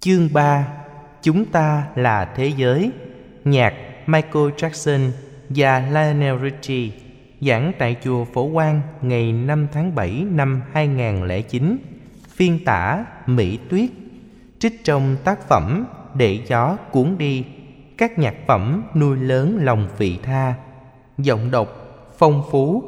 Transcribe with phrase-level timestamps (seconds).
[0.00, 0.68] Chương 3
[1.22, 2.90] Chúng ta là thế giới.
[3.44, 3.74] Nhạc
[4.06, 5.10] Michael Jackson
[5.48, 6.90] và Lionel Richie
[7.40, 11.78] Giảng tại chùa Phổ Quang ngày 5 tháng 7 năm 2009
[12.28, 13.90] Phiên tả Mỹ Tuyết.
[14.58, 17.44] Trích trong tác phẩm Để gió cuốn đi,
[17.96, 20.54] Các nhạc phẩm nuôi lớn lòng vị tha.
[21.18, 21.68] Giọng đọc
[22.18, 22.84] phong phú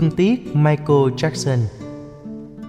[0.00, 1.58] Thương tiếc Michael Jackson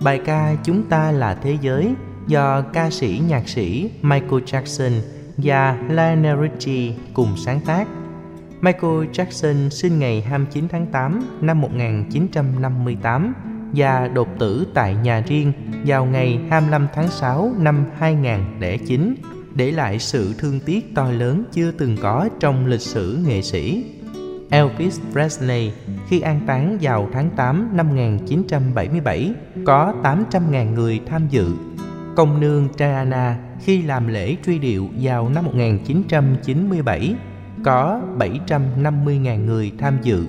[0.04, 1.94] Bài ca Chúng ta là thế giới
[2.28, 4.92] do ca sĩ nhạc sĩ Michael Jackson
[5.38, 7.88] và Lionel Richie cùng sáng tác.
[8.62, 13.34] Michael Jackson sinh ngày 29 tháng 8 năm 1958
[13.76, 15.54] và đột tử tại nhà riêng
[15.86, 19.16] vào ngày 25 tháng 6 năm 2009,
[19.56, 23.86] để lại sự thương tiếc to lớn chưa từng có trong lịch sử nghệ sĩ.
[24.50, 25.72] Elvis Presley
[26.08, 29.34] khi an táng vào tháng 8 năm 1977
[29.66, 31.52] có 800.000 người tham dự.
[32.16, 37.16] Công nương Diana khi làm lễ truy điệu vào năm 1997
[37.64, 40.26] có 750.000 người tham dự.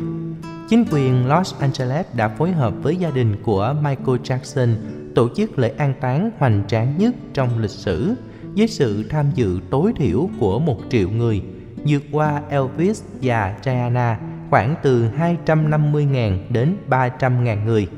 [0.69, 4.75] Chính quyền Los Angeles đã phối hợp với gia đình của Michael Jackson
[5.15, 8.15] tổ chức lễ an táng hoành tráng nhất trong lịch sử
[8.57, 11.43] với sự tham dự tối thiểu của một triệu người–
[11.89, 14.19] vượt qua Elvis và Diana
[14.51, 15.09] khoảng từ
[15.47, 17.89] 250.000 đến 300.000 người.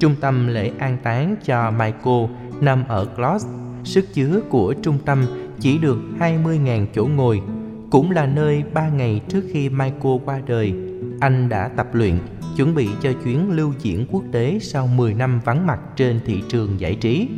[0.00, 2.24] Trung tâm lễ an táng cho Michael
[2.60, 3.46] nằm ở Clos,
[3.84, 5.26] sức chứa của trung tâm
[5.60, 7.42] chỉ được 20.000 chỗ ngồi,
[7.90, 10.74] cũng là nơi 3 ngày trước khi Michael qua đời,
[11.20, 12.18] anh đã tập luyện,
[12.56, 16.42] chuẩn bị cho chuyến lưu diễn quốc tế sau 10 năm vắng mặt trên thị
[16.48, 17.28] trường giải trí.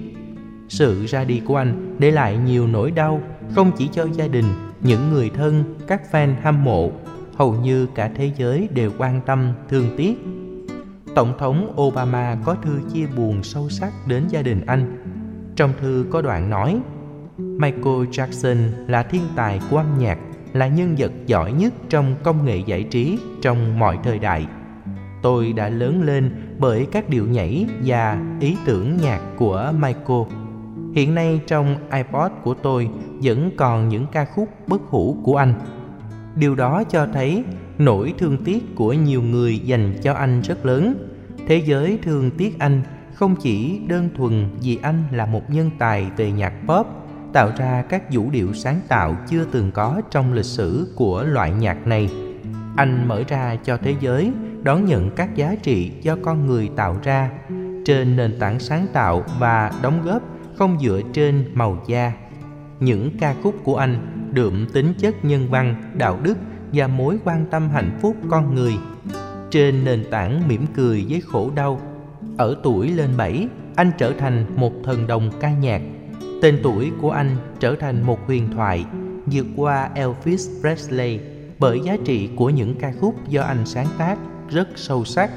[0.69, 3.23] Sự ra đi của anh để lại nhiều nỗi đau
[3.55, 6.91] không chỉ cho gia đình những người thân, các fan hâm mộ,
[7.37, 10.15] hầu như cả thế giới đều quan tâm, thương tiếc.
[11.15, 14.97] Tổng thống Obama có thư chia buồn sâu sắc đến gia đình anh.
[15.57, 16.81] Trong thư có đoạn nói,
[17.39, 20.19] Michael Jackson là thiên tài của âm nhạc,
[20.53, 24.47] là nhân vật giỏi nhất trong công nghệ giải trí trong mọi thời đại.
[25.23, 30.40] Tôi đã lớn lên bởi các điệu nhảy và ý tưởng nhạc của Michael.
[30.95, 32.89] Hiện nay trong iPod của tôi
[33.23, 35.55] vẫn còn những ca khúc bất hủ của anh.
[36.37, 37.45] Điều đó cho thấy
[37.79, 41.09] nỗi thương tiếc của nhiều người dành cho anh rất lớn.
[41.47, 42.83] Thế giới thương tiếc anh
[43.15, 46.87] không chỉ đơn thuần vì anh là một nhân tài về nhạc pop,
[47.33, 51.51] tạo ra các vũ điệu sáng tạo chưa từng có trong lịch sử của loại
[51.51, 52.11] nhạc này.
[52.77, 56.97] Anh mở ra cho thế giới đón nhận các giá trị do con người tạo
[57.03, 57.31] ra
[57.85, 60.23] trên nền tảng sáng tạo và đóng góp
[60.61, 62.13] không dựa trên màu da.
[62.81, 66.39] Những ca khúc của anh đượm tính chất nhân văn, đạo đức
[66.73, 68.73] và mối quan tâm hạnh phúc con người.
[69.51, 71.81] Trên nền tảng mỉm cười với khổ đau,
[72.39, 75.83] ở tuổi lên bảy, anh trở thành một thần đồng ca nhạc.
[76.43, 78.85] Tên tuổi của anh trở thành một huyền thoại,
[79.27, 81.21] vượt qua elvis presley,
[81.59, 84.19] bởi giá trị của những ca khúc do anh sáng tác
[84.51, 85.31] rất sâu sắc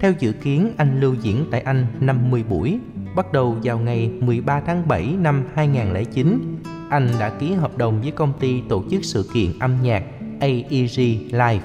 [0.00, 2.78] theo dự kiến anh lưu diễn tại Anh 50 buổi
[3.16, 6.58] bắt đầu vào ngày 13 tháng 7 năm 2009,
[6.90, 10.04] anh đã ký hợp đồng với công ty tổ chức sự kiện âm nhạc
[10.40, 10.98] AEG
[11.30, 11.60] Live.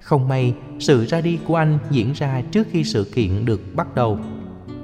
[0.00, 3.94] Không may, sự ra đi của anh diễn ra trước khi sự kiện được bắt
[3.94, 4.18] đầu.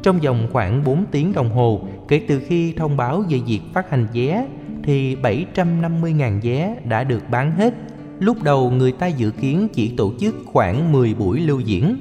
[0.02, 3.90] Trong vòng khoảng 4 tiếng đồng hồ kể từ khi thông báo về việc phát
[3.90, 4.46] hành vé
[4.82, 7.74] thì 750.000 vé đã được bán hết.
[8.18, 11.96] Lúc đầu người ta dự kiến chỉ tổ chức khoảng 10 buổi lưu diễn,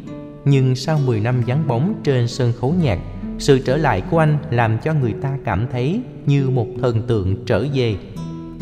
[0.46, 3.00] nhưng sau 10 năm vắng bóng trên sân khấu nhạc
[3.40, 7.46] sự trở lại của anh làm cho người ta cảm thấy như một thần tượng
[7.46, 7.96] trở về.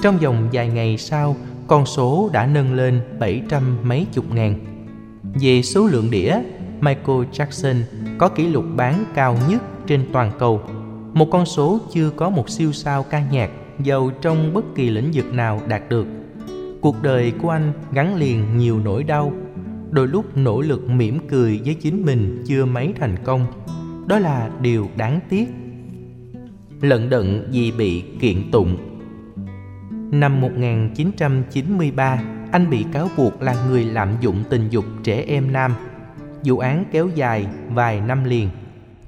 [0.01, 1.35] Trong vòng vài ngày sau,
[1.67, 4.59] con số đã nâng lên 700 mấy chục ngàn.
[5.33, 6.35] Về số lượng đĩa,
[6.79, 7.81] Michael Jackson
[8.17, 10.61] có kỷ lục bán cao nhất trên toàn cầu.
[11.13, 13.49] Một con số chưa có một siêu sao ca nhạc
[13.83, 16.07] giàu trong bất kỳ lĩnh vực nào đạt được.
[16.81, 19.33] Cuộc đời của anh gắn liền nhiều nỗi đau,
[19.93, 23.45] đôi lúc nỗ lực mỉm cười với chính mình chưa mấy thành công.
[24.07, 25.45] Đó là điều đáng tiếc.
[26.81, 28.77] Lận đận vì bị kiện tụng.
[30.11, 35.73] Năm 1993 anh bị cáo buộc là người lạm dụng tình dục trẻ em nam.
[36.43, 38.49] Vụ án kéo dài vài năm liền.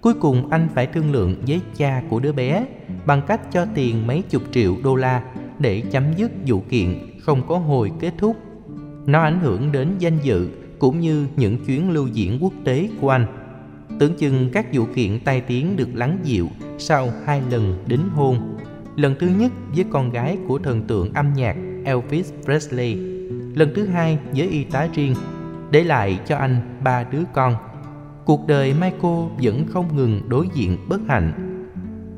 [0.01, 2.65] Cuối cùng anh phải thương lượng với cha của đứa bé
[3.05, 5.23] bằng cách cho tiền mấy chục triệu đô la
[5.59, 8.35] để chấm dứt vụ kiện không có hồi kết thúc.
[9.05, 10.49] Nó ảnh hưởng đến danh dự
[10.79, 13.25] cũng như những chuyến lưu diễn quốc tế của anh
[13.99, 18.57] Tưởng chừng các vụ kiện tai tiếng được lắng dịu sau hai lần đính hôn.
[18.95, 21.55] lần thứ nhất với con gái của thần tượng âm nhạc
[21.85, 22.95] Elvis Presley,
[23.55, 25.15] lần thứ hai với y tá riêng,
[25.71, 27.55] để lại cho anh ba đứa con.
[28.25, 31.33] Cuộc đời Michael vẫn không ngừng đối diện bất hạnh.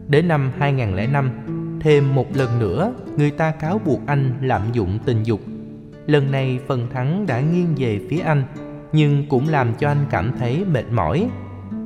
[0.07, 1.31] Đến năm 2005,
[1.80, 5.42] thêm một lần nữa người ta cáo buộc anh lạm dụng tình dục.
[6.07, 8.44] Lần này phần thắng đã nghiêng về phía anh,
[8.92, 11.30] nhưng cũng làm cho anh cảm thấy mệt mỏi.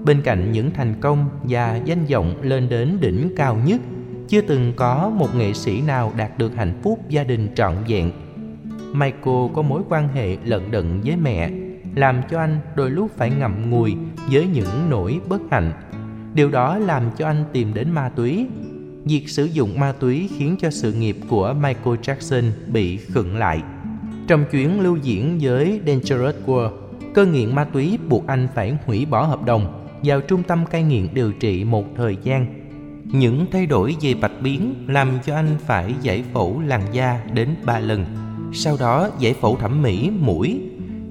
[0.05, 3.81] Bên cạnh những thành công và danh vọng lên đến đỉnh cao nhất
[4.27, 8.11] chưa từng có một nghệ sĩ nào đạt được hạnh phúc gia đình trọn vẹn.
[8.93, 11.49] Michael có mối quan hệ lận đận với mẹ,
[11.95, 13.95] làm cho anh đôi lúc phải ngậm ngùi
[14.31, 15.71] với những nỗi bất hạnh.
[16.33, 18.47] Điều đó làm cho anh tìm đến ma túy.
[19.05, 23.61] Việc sử dụng ma túy khiến cho sự nghiệp của Michael Jackson bị khựng lại.
[24.27, 26.71] Trong chuyến lưu diễn với Dangerous World,
[27.13, 30.83] cơn nghiện ma túy buộc anh phải hủy bỏ hợp đồng vào trung tâm cai
[30.83, 32.61] nghiện điều trị một thời gian
[33.13, 37.55] những thay đổi về bạch biến làm cho anh phải giải phẫu làn da đến
[37.65, 38.05] 3 lần.
[38.53, 40.61] Sau đó giải phẫu thẩm mỹ mũi.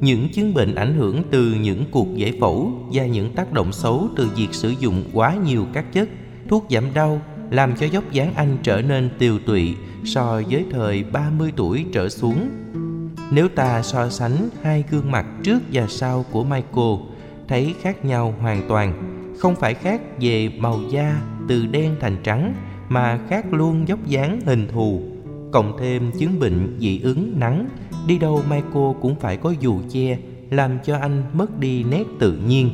[0.00, 4.08] Những chứng bệnh ảnh hưởng từ những cuộc giải phẫu và những tác động xấu
[4.16, 6.08] từ việc sử dụng quá nhiều các chất,
[6.48, 7.20] thuốc giảm đau
[7.50, 9.74] làm cho dốc dáng anh trở nên tiều tụy
[10.04, 12.48] so với thời 30 tuổi trở xuống.
[13.32, 16.94] Nếu ta so sánh hai gương mặt trước và sau của Michael,
[17.48, 18.92] thấy khác nhau hoàn toàn,
[19.38, 22.54] không phải khác về màu da từ đen thành trắng
[22.88, 25.02] mà khác luôn dốc dáng hình thù.
[25.52, 27.68] Cộng thêm chứng bệnh dị ứng nắng
[28.06, 30.18] đi đâu Michael cũng phải có dù che
[30.50, 32.70] làm cho anh mất đi nét tự nhiên.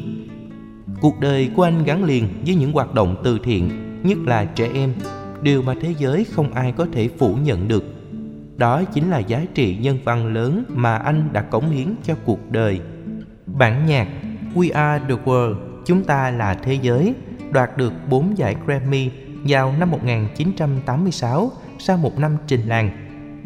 [1.00, 3.70] Cuộc đời của anh gắn liền với những hoạt động từ thiện
[4.02, 4.92] nhất là trẻ em.
[5.42, 7.95] Điều mà thế giới không ai có thể phủ nhận được
[8.56, 12.50] đó chính là giá trị nhân văn lớn mà anh đã cống hiến cho cuộc
[12.50, 12.80] đời
[13.46, 14.08] bản nhạc
[14.54, 15.54] We Are The World
[15.86, 17.14] Chúng ta là thế giới
[17.50, 19.10] đoạt được 4 giải Grammy
[19.44, 22.90] vào năm 1986 sau một năm trình làng.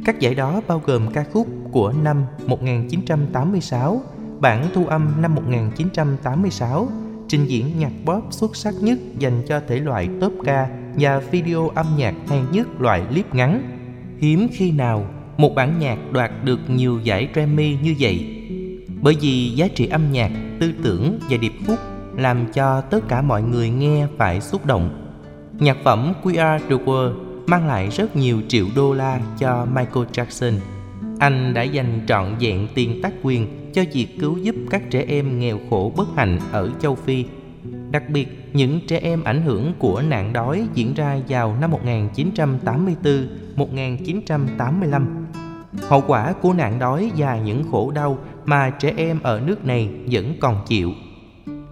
[0.04, 4.02] Các giải đó bao gồm ca khúc của năm 1986,
[4.40, 6.88] bản thu âm năm 1986,
[7.28, 11.68] trình diễn nhạc pop xuất sắc nhất dành cho thể loại top ca và video
[11.68, 13.79] âm nhạc hay nhất loại clip ngắn.
[14.20, 15.06] Hiếm khi nào
[15.36, 18.26] một bản nhạc đoạt được nhiều giải Grammy như vậy.
[19.02, 20.30] Bởi vì giá trị âm nhạc,
[20.60, 21.78] tư tưởng và điệp khúc
[22.16, 24.90] làm cho tất cả mọi người nghe phải xúc động.
[25.58, 27.14] Nhạc phẩm We Are The World
[27.46, 30.52] mang lại rất nhiều triệu đô la cho Michael Jackson.
[31.18, 35.38] Anh đã dành trọn vẹn tiền tác quyền cho việc cứu giúp các trẻ em
[35.38, 37.24] nghèo khổ bất hạnh ở châu Phi.
[37.90, 41.72] Đặc biệt, những trẻ em ảnh hưởng của nạn đói diễn ra vào năm
[43.56, 45.06] 1984-1985.
[45.88, 49.88] Hậu quả của nạn đói và những khổ đau mà trẻ em ở nước này
[50.10, 50.90] vẫn còn chịu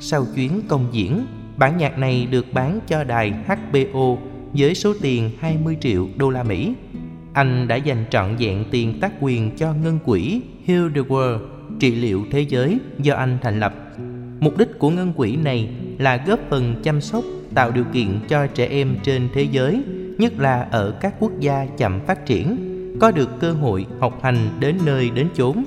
[0.00, 1.26] sau chuyến công diễn,
[1.56, 4.16] bản nhạc này được bán cho đài HBO
[4.52, 6.74] với số tiền 20 triệu đô la Mỹ.
[7.32, 11.38] Anh đã dành trọn vẹn tiền tác quyền cho ngân quỹ Heal the World,
[11.80, 13.74] trị liệu thế giới do anh thành lập.
[14.40, 15.68] Mục đích của ngân quỹ này
[15.98, 17.24] là góp phần chăm sóc,
[17.54, 19.82] tạo điều kiện cho trẻ em trên thế giới,
[20.18, 22.56] nhất là ở các quốc gia chậm phát triển,
[23.00, 25.64] có được cơ hội học hành đến nơi đến chốn,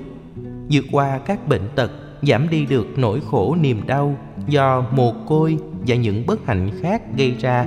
[0.71, 1.91] vượt qua các bệnh tật
[2.21, 5.57] giảm đi được nỗi khổ niềm đau do mồ côi
[5.87, 7.65] và những bất hạnh khác gây ra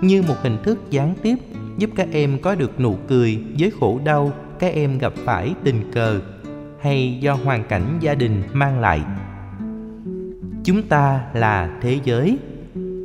[0.00, 1.34] như một hình thức gián tiếp
[1.78, 5.92] giúp các em có được nụ cười với khổ đau các em gặp phải tình
[5.92, 6.20] cờ
[6.80, 9.00] hay do hoàn cảnh gia đình mang lại
[10.64, 12.38] chúng ta là thế giới.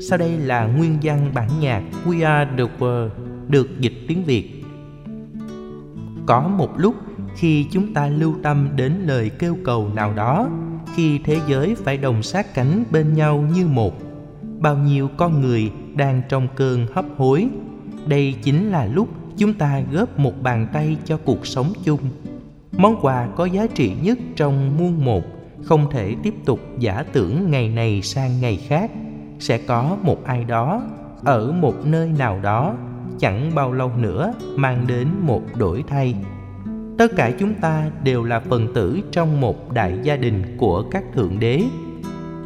[0.09, 3.09] Sau đây là nguyên văn bản nhạc We Are The World,
[3.47, 4.63] được dịch tiếng Việt.
[6.25, 6.95] Có một lúc
[7.35, 10.49] khi chúng ta lưu tâm đến lời kêu cầu nào đó,
[10.95, 13.93] khi thế giới phải đồng sát cánh bên nhau như một,
[14.59, 17.47] bao nhiêu con người đang trong cơn hấp hối.
[18.07, 21.99] Đây chính là lúc chúng ta góp một bàn tay cho cuộc sống chung.
[22.77, 27.51] Món quà có giá trị nhất trong muôn một không thể tiếp tục giả tưởng
[27.51, 28.91] ngày này sang ngày khác.
[29.39, 30.81] Sẽ có một ai đó
[31.23, 32.75] ở một nơi nào đó,
[33.19, 36.15] chẳng bao lâu nữa mang đến một đổi thay.
[36.97, 41.03] Tất cả chúng ta đều là phần tử trong một đại gia đình của các
[41.13, 41.63] thượng đế.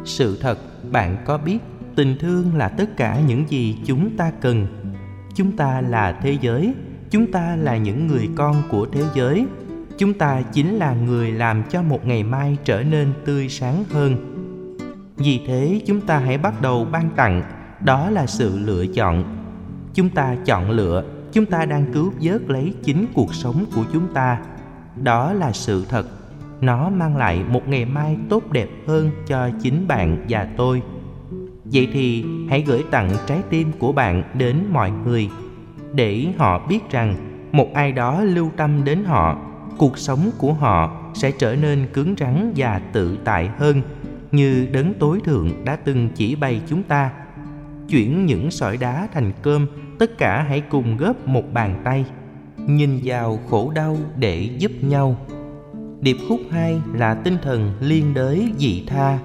[0.04, 0.58] Sự thật,
[0.92, 1.58] bạn có biết,
[1.94, 4.66] tình thương là tất cả những gì chúng ta cần.
[5.34, 6.74] Chúng ta là thế giới,
[7.10, 9.46] chúng ta là những người con của thế giới
[9.98, 14.16] chúng ta chính là người làm cho một ngày mai trở nên tươi sáng hơn.
[15.16, 17.42] Vì thế, chúng ta hãy bắt đầu ban tặng.
[17.80, 19.24] Đó là sự lựa chọn.
[19.94, 21.04] Chúng ta chọn lựa.
[21.32, 24.38] Chúng ta đang cứu vớt lấy chính cuộc sống của chúng ta.
[25.02, 26.06] Đó là sự thật.
[26.60, 30.82] Nó mang lại một ngày mai tốt đẹp hơn cho chính bạn và tôi.
[31.64, 35.30] Vậy thì, hãy gửi tặng trái tim của bạn đến mọi người
[35.94, 37.16] để họ biết rằng
[37.52, 42.14] một ai đó lưu tâm đến họ cuộc sống của họ sẽ trở nên cứng
[42.18, 43.82] rắn và tự tại hơn,
[44.32, 47.10] như đấng tối thượng đã từng chỉ bày chúng ta.
[47.88, 49.66] Chuyển những sỏi đá thành cơm,
[49.98, 52.04] tất cả hãy cùng góp một bàn tay.
[52.56, 55.16] Nhìn vào khổ đau để giúp nhau.
[56.00, 59.18] Điệp khúc 2 là tinh thần liên đới dị tha.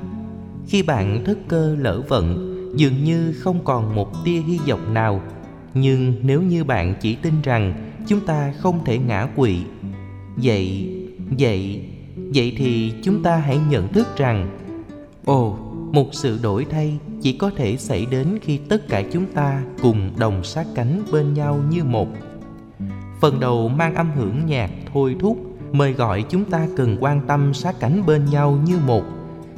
[0.68, 5.22] Khi bạn thất cơ lỡ vận, dường như không còn một tia hy vọng nào.
[5.74, 7.74] Nhưng nếu như bạn chỉ tin rằng
[8.08, 9.64] chúng ta không thể ngã quỵ
[10.38, 10.90] vậy
[11.40, 11.82] vậy
[12.16, 14.58] vậy thì chúng ta hãy nhận thức rằng,
[15.26, 15.58] ồ,
[15.92, 20.12] một sự đổi thay chỉ có thể xảy đến khi tất cả chúng ta cùng
[20.18, 22.08] đồng sát cánh bên nhau như một.
[23.22, 25.38] Phần đầu mang âm hưởng nhạc thôi thúc
[25.72, 29.04] mời gọi chúng ta cần quan tâm sát cánh bên nhau như một.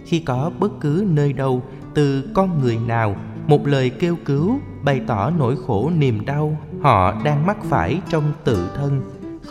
[0.05, 1.63] Khi có bất cứ nơi đâu,
[1.93, 3.15] từ con người nào,
[3.47, 8.23] một lời kêu cứu bày tỏ nỗi khổ niềm đau họ đang mắc phải trong
[8.43, 9.01] tự thân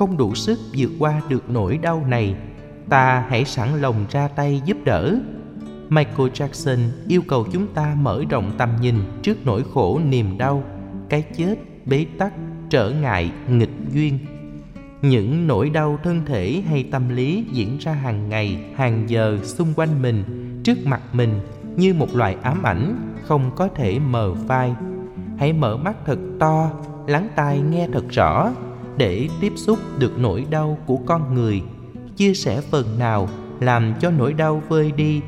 [0.01, 2.35] không đủ sức vượt qua được nỗi đau này,
[2.89, 5.19] ta hãy sẵn lòng ra tay giúp đỡ.
[5.89, 6.79] Michael jackson
[7.09, 10.63] yêu cầu chúng ta mở rộng tầm nhìn trước nỗi khổ niềm đau,
[11.09, 11.55] cái chết
[11.87, 12.33] bế tắc,
[12.71, 14.19] trở ngại, nghịch duyên.
[15.03, 19.73] Những nỗi đau thân thể hay tâm lý diễn ra hàng ngày, hàng giờ xung
[19.77, 20.25] quanh mình,
[20.65, 21.41] trước mặt mình
[21.77, 24.75] như một loại ám ảnh không có thể mờ phai.
[25.39, 26.71] Hãy mở mắt thật to,
[27.07, 28.51] lắng tai nghe thật rõ
[28.97, 31.63] để tiếp xúc được nỗi đau của con người.
[32.17, 33.29] Chia sẻ phần nào
[33.61, 35.21] làm cho nỗi đau vơi đi.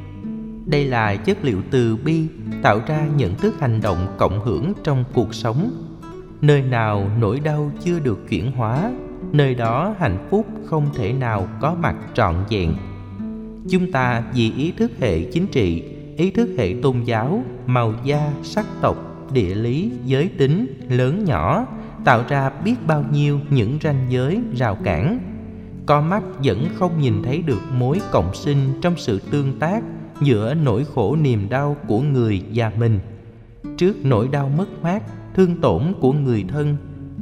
[0.66, 2.26] Đây là chất liệu từ bi
[2.62, 5.70] tạo ra nhận thức hành động cộng hưởng trong cuộc sống.
[6.40, 8.92] Nơi nào nỗi đau chưa được chuyển hóa,
[9.32, 12.74] nơi đó hạnh phúc không thể nào có mặt trọn vẹn.
[13.70, 15.82] Chúng ta vì ý thức hệ chính trị,
[16.16, 18.96] ý thức hệ tôn giáo, màu da, sắc tộc,
[19.32, 21.66] địa lý, giới tính lớn nhỏ
[22.04, 25.18] tạo ra biết bao nhiêu những ranh giới rào cản.
[25.86, 29.84] Con mắt vẫn không nhìn thấy được mối cộng sinh trong sự tương tác
[30.20, 32.98] giữa nỗi khổ niềm đau của người và mình.
[33.76, 35.02] Trước nỗi đau mất mát,
[35.34, 36.76] thương tổn của người thân,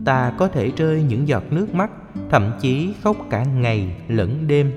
[0.04, 1.90] ta có thể rơi những giọt nước mắt,
[2.30, 4.72] thậm chí khóc cả ngày lẫn đêm.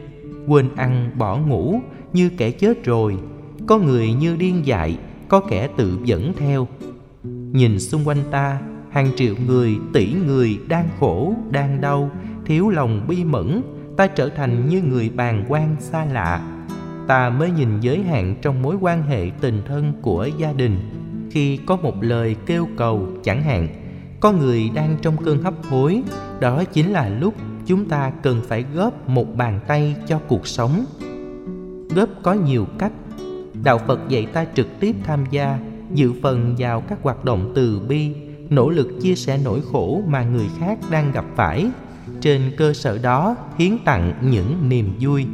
[0.47, 1.79] Quên ăn, bỏ ngủ,
[2.13, 3.17] như kẻ chết rồi.
[3.67, 6.67] Có người như điên dại, có kẻ tự dẫn theo.
[7.51, 8.61] Nhìn xung quanh ta
[8.93, 12.11] hàng triệu người, tỷ người đang khổ, đang đau,
[12.45, 13.61] thiếu lòng bi mẫn,
[13.97, 16.57] ta trở thành như người bàng quan xa lạ.
[17.07, 20.79] Ta mới nhìn giới hạn trong mối quan hệ tình thân của gia đình.
[21.31, 23.67] Khi có một lời kêu cầu, chẳng hạn,
[24.19, 26.03] có người đang trong cơn hấp hối,
[26.39, 27.33] đó chính là lúc
[27.65, 30.85] chúng ta cần phải góp một bàn tay cho cuộc sống.
[31.95, 32.91] Góp có nhiều cách.
[33.63, 35.59] Đạo phật dạy ta trực tiếp tham gia,
[35.93, 38.13] dự phần vào các hoạt động từ bi
[38.55, 41.67] nỗ lực chia sẻ nỗi khổ mà người khác đang gặp phải.
[42.21, 45.25] Trên cơ sở đó, hiến tặng những niềm vui.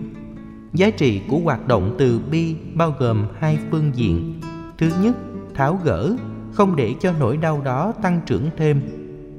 [0.73, 4.41] Giá trị của hoạt động từ bi bao gồm hai phương diện.
[4.77, 5.15] Thứ nhất,
[5.53, 6.15] tháo gỡ,
[6.51, 8.81] không để cho nỗi đau đó tăng trưởng thêm.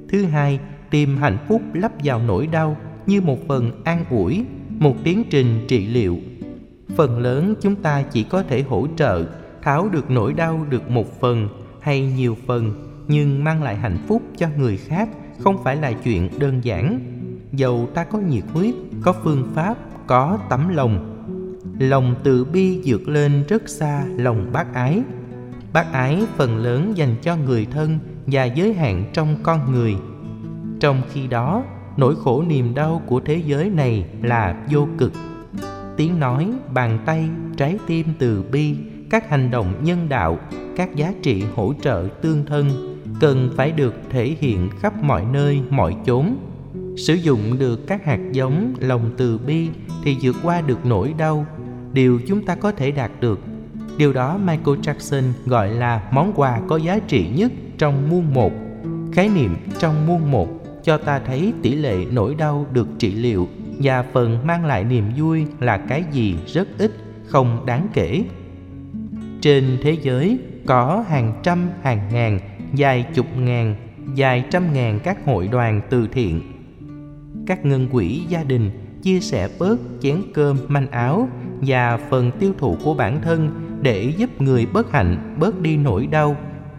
[0.08, 0.60] Thứ hai,
[0.90, 4.44] tìm hạnh phúc lắp vào nỗi đau như một phần an ủi,
[4.78, 6.18] một tiến trình trị liệu.
[6.96, 9.24] Phần lớn chúng ta chỉ có thể hỗ trợ,
[9.62, 11.48] tháo được nỗi đau được một phần
[11.80, 16.28] hay nhiều phần nhưng mang lại hạnh phúc cho người khác không phải là chuyện
[16.38, 17.00] đơn giản.
[17.52, 19.74] Dầu ta có nhiệt huyết, có phương pháp,
[20.06, 21.16] có tấm lòng
[21.78, 25.02] lòng từ bi vượt lên rất xa lòng bác ái.
[25.72, 29.96] Bác ái phần lớn dành cho người thân và giới hạn trong con người.
[30.80, 31.64] Trong khi đó,
[31.96, 35.12] nỗi khổ niềm đau của thế giới này là vô cực.
[35.96, 38.76] Tiếng nói, bàn tay, trái tim từ bi,
[39.10, 40.38] các hành động nhân đạo,
[40.76, 42.89] các giá trị hỗ trợ tương thân
[43.20, 46.36] cần phải được thể hiện khắp mọi nơi, mọi chốn.
[46.96, 49.68] Sử dụng được các hạt giống, lòng từ bi
[50.04, 51.46] thì vượt qua được nỗi đau.
[51.92, 53.40] Điều chúng ta có thể đạt được.
[53.96, 58.52] Điều đó michael jackson gọi là món quà có giá trị nhất trong muôn một.
[59.12, 60.48] Khái niệm trong muôn một
[60.82, 63.48] cho ta thấy tỷ lệ nỗi đau được trị liệu
[63.82, 66.92] và phần mang lại niềm vui là cái gì rất ít,
[67.26, 68.24] không đáng kể.
[69.40, 72.40] Trên thế giới có hàng trăm, hàng ngàn
[72.72, 73.76] vài chục ngàn,
[74.16, 76.42] vài trăm ngàn các hội đoàn từ thiện.
[77.46, 78.70] Các ngân quỹ gia đình
[79.02, 81.28] chia sẻ bớt chén cơm manh áo
[81.60, 83.50] và phần tiêu thụ của bản thân
[83.82, 86.36] để giúp người bất hạnh bớt đi nỗi đau.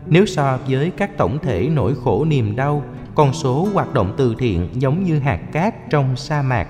[0.08, 2.84] Nếu so với các tổng thể nỗi khổ niềm đau,
[3.16, 6.68] con số hoạt động từ thiện giống như hạt cát trong sa mạc.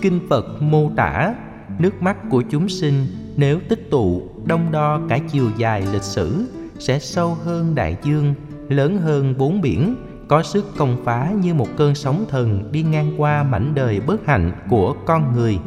[0.00, 1.34] Kinh Phật mô tả
[1.78, 6.46] nước mắt của chúng sinh nếu tích tụ đông đo cả chiều dài lịch sử
[6.78, 8.34] sẽ sâu hơn đại dương
[8.70, 9.94] lớn hơn bốn biển,
[10.28, 14.26] có sức công phá như một cơn sóng thần đi ngang qua mảnh đời bất
[14.26, 15.58] hạnh của con người.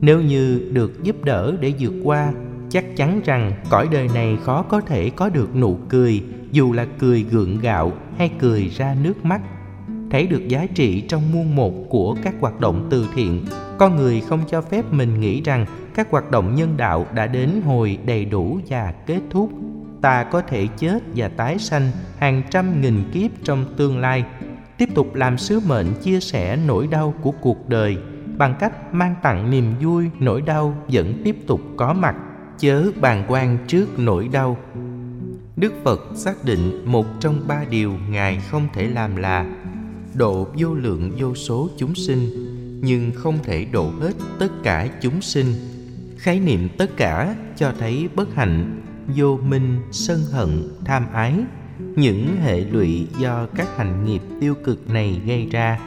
[0.00, 2.32] Nếu như được giúp đỡ để vượt qua,
[2.68, 6.86] chắc chắn rằng cõi đời này khó có thể có được nụ cười, dù là
[6.98, 9.40] cười gượng gạo hay cười ra nước mắt.
[10.10, 13.44] Thấy được giá trị trong muôn một của các hoạt động từ thiện,
[13.78, 17.50] con người không cho phép mình nghĩ rằng các hoạt động nhân đạo đã đến
[17.64, 19.50] hồi đầy đủ và kết thúc
[20.02, 24.24] ta có thể chết và tái sanh hàng trăm nghìn kiếp trong tương lai.
[24.78, 27.96] Tiếp tục làm sứ mệnh chia sẻ nỗi đau của cuộc đời
[28.38, 32.16] bằng cách mang tặng niềm vui, nỗi đau vẫn tiếp tục có mặt,
[32.58, 34.56] chớ bàn quan trước nỗi đau.
[35.56, 39.46] Đức phật xác định một trong ba điều ngài không thể làm là
[40.14, 42.28] độ vô lượng vô số chúng sinh,
[42.82, 45.46] nhưng không thể độ hết tất cả chúng sinh.
[46.18, 48.81] Khái niệm tất cả cho thấy bất hạnh
[49.16, 51.34] vô minh, sân hận, tham ái.
[51.96, 55.80] Những hệ lụy do các hành nghiệp tiêu cực này gây ra.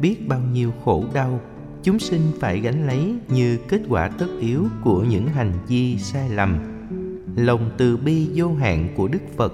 [0.00, 1.40] Biết bao nhiêu khổ đau,
[1.82, 6.30] chúng sinh phải gánh lấy như kết quả tất yếu của những hành vi sai
[6.30, 6.58] lầm.
[7.36, 9.52] Lòng từ bi vô hạn của đức phật,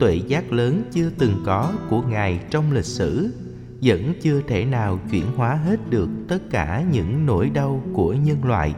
[0.00, 3.32] tuệ giác lớn chưa từng có của ngài trong lịch sử,
[3.82, 8.44] vẫn chưa thể nào chuyển hóa hết được tất cả những nỗi đau của nhân
[8.44, 8.74] loại,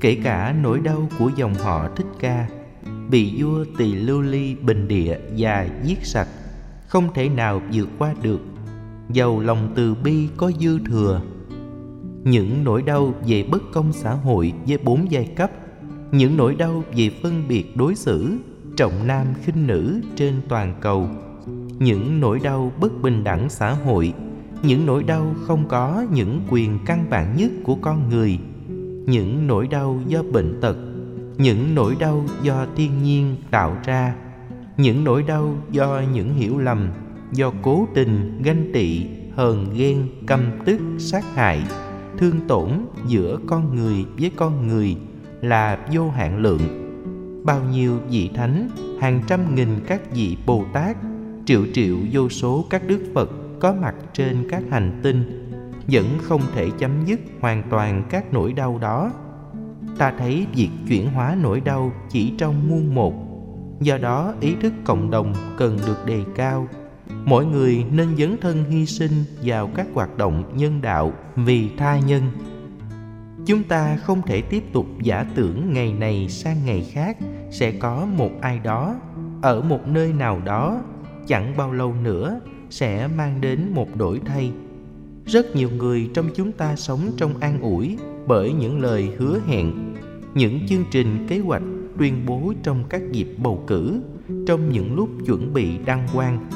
[0.00, 2.46] kể cả nỗi đau của dòng họ thích ca
[3.10, 6.28] bị vua tỳ lưu ly bình địa và giết sạch,
[6.86, 8.40] không thể nào vượt qua được.
[9.10, 11.20] Dầu lòng từ bi có dư thừa.
[12.24, 15.50] Những nỗi đau về bất công xã hội với bốn giai cấp,
[16.12, 18.38] những nỗi đau về phân biệt đối xử,
[18.76, 21.08] trọng nam khinh nữ trên toàn cầu,
[21.78, 24.12] những nỗi đau bất bình đẳng xã hội,
[24.62, 28.38] những nỗi đau không có những quyền căn bản nhất của con người,
[29.06, 30.76] những nỗi đau do bệnh tật
[31.38, 34.14] những nỗi đau do thiên nhiên tạo ra,
[34.76, 36.90] những nỗi đau do những hiểu lầm,
[37.32, 41.62] do cố tình ganh tị, hờn ghen, căm tức, sát hại,
[42.18, 42.70] thương tổn
[43.06, 44.96] giữa con người với con người
[45.40, 46.60] là vô hạn lượng.
[47.44, 48.68] Bao nhiêu vị thánh,
[49.00, 50.96] hàng trăm nghìn các vị bồ tát,
[51.46, 55.48] triệu triệu vô số các đức phật có mặt trên các hành tinh
[55.86, 59.12] vẫn không thể chấm dứt hoàn toàn các nỗi đau đó
[59.98, 63.14] ta thấy việc chuyển hóa nỗi đau chỉ trong muôn một.
[63.80, 66.68] Do đó, ý thức cộng đồng cần được đề cao.
[67.24, 71.98] Mỗi người nên dấn thân hy sinh vào các hoạt động nhân đạo vì tha
[71.98, 72.22] nhân.
[73.46, 77.16] Chúng ta không thể tiếp tục giả tưởng ngày này sang ngày khác
[77.50, 78.94] sẽ có một ai đó
[79.42, 80.80] ở một nơi nào đó,
[81.26, 84.52] chẳng bao lâu nữa sẽ mang đến một đổi thay.
[85.26, 89.94] Rất nhiều người trong chúng ta sống trong an ủi bởi những lời hứa hẹn,
[90.34, 91.62] những chương trình kế hoạch
[91.98, 94.00] tuyên bố trong các dịp bầu cử,
[94.46, 96.46] trong những lúc chuẩn bị đăng quang.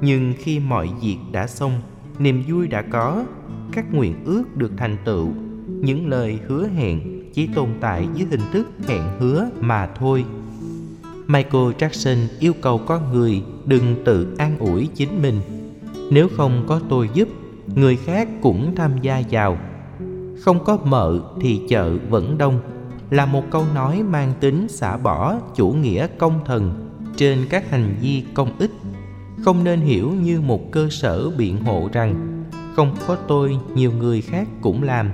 [0.00, 1.72] Nhưng khi mọi việc đã xong,
[2.18, 3.24] niềm vui đã có,
[3.72, 5.28] các nguyện ước được thành tựu,
[5.66, 7.00] những lời hứa hẹn
[7.32, 10.24] chỉ tồn tại dưới hình thức hẹn hứa mà thôi.
[11.26, 15.40] Michael jackson yêu cầu con người đừng tự an ủi chính mình.
[16.10, 17.28] Nếu không có tôi giúp,
[17.66, 19.58] người khác cũng tham gia vào
[20.40, 22.60] không có mợ thì chợ vẫn đông,
[23.10, 27.96] là một câu nói mang tính xả bỏ chủ nghĩa công thần trên các hành
[28.00, 28.70] vi công ích.
[29.44, 32.44] Không nên hiểu như một cơ sở biện hộ rằng,
[32.76, 35.10] không có tôi, nhiều người khác cũng làm.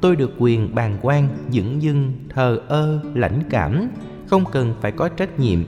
[0.00, 3.88] Tôi được quyền bàn quan dửng dưng, thờ ơ, lãnh cảm.
[4.26, 5.58] Không cần phải có trách nhiệm.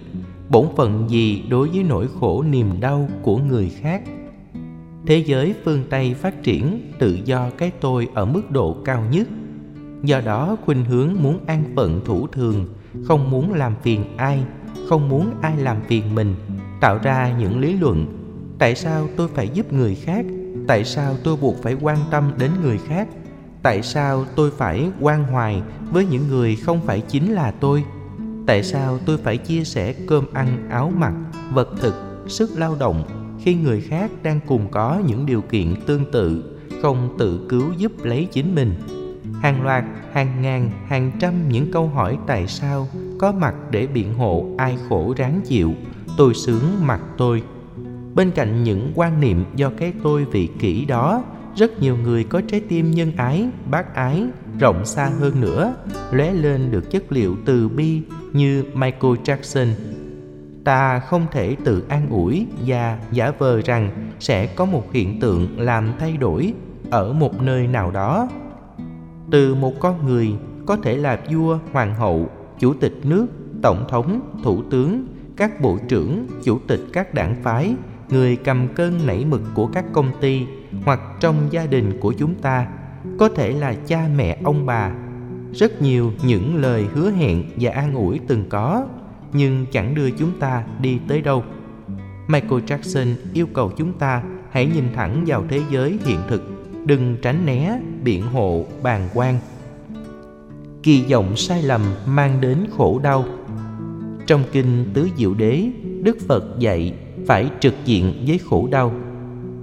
[0.48, 4.02] Bổn phận gì đối với nỗi khổ niềm đau của người khác?
[5.06, 9.28] Thế giới phương tây phát triển tự do cái tôi ở mức độ cao nhất.
[10.02, 12.66] Do đó, khuynh hướng muốn an phận thủ thường,
[13.04, 14.44] không muốn làm phiền ai,
[14.88, 16.34] không muốn ai làm phiền mình,
[16.80, 18.06] tạo ra những lý luận.
[18.58, 20.26] Tại sao tôi phải giúp người khác?
[20.66, 23.08] Tại sao tôi buộc phải quan tâm đến người khác?
[23.62, 27.84] Tại sao tôi phải quan hoài với những người không phải chính là tôi?
[28.46, 31.14] Tại sao tôi phải chia sẻ cơm ăn áo mặc,
[31.52, 31.94] vật thực,
[32.28, 37.16] sức lao động khi người khác đang cùng có những điều kiện tương tự, không
[37.18, 38.74] tự cứu giúp lấy chính mình.
[39.40, 44.14] Hàng loạt, hàng ngàn, hàng trăm những câu hỏi tại sao có mặt để biện
[44.14, 45.74] hộ ai khổ ráng chịu,
[46.16, 47.42] tôi sướng mặt tôi.
[48.14, 51.24] Bên cạnh những quan niệm do cái tôi vị kỷ đó,
[51.57, 54.24] rất nhiều người có trái tim nhân ái, bác ái,
[54.59, 55.74] rộng xa hơn nữa,
[56.12, 59.66] lóe lên được chất liệu từ bi như michael jackson
[60.70, 65.61] ta không thể tự an ủi và giả vờ rằng sẽ có một hiện tượng
[65.61, 66.54] làm thay đổi
[66.90, 68.28] ở một nơi nào đó.
[69.30, 70.33] Từ một con người
[70.66, 73.26] có thể là vua, hoàng hậu, chủ tịch nước,
[73.62, 75.06] tổng thống, thủ tướng,
[75.37, 77.74] các bộ trưởng, chủ tịch các đảng phái,
[78.09, 80.46] người cầm cơn nảy mực của các công ty
[80.85, 82.66] hoặc trong gia đình của chúng ta,
[83.18, 84.92] có thể là cha mẹ, ông bà.
[85.52, 88.87] Rất nhiều những lời hứa hẹn và an ủi từng có
[89.32, 91.44] nhưng chẳng đưa chúng ta đi tới đâu.
[92.28, 96.42] Michael jackson yêu cầu chúng ta hãy nhìn thẳng vào thế giới hiện thực,
[96.86, 99.38] đừng tránh né biện hộ bàng quan.
[100.82, 103.24] Kỳ vọng sai lầm mang đến khổ đau.
[104.26, 105.68] Trong kinh tứ diệu đế,
[106.02, 106.94] đức phật dạy
[107.26, 108.92] phải trực diện với khổ đau.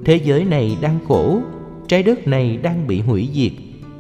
[0.06, 1.42] Thế giới này đang khổ,
[1.88, 3.52] trái đất này đang bị hủy diệt,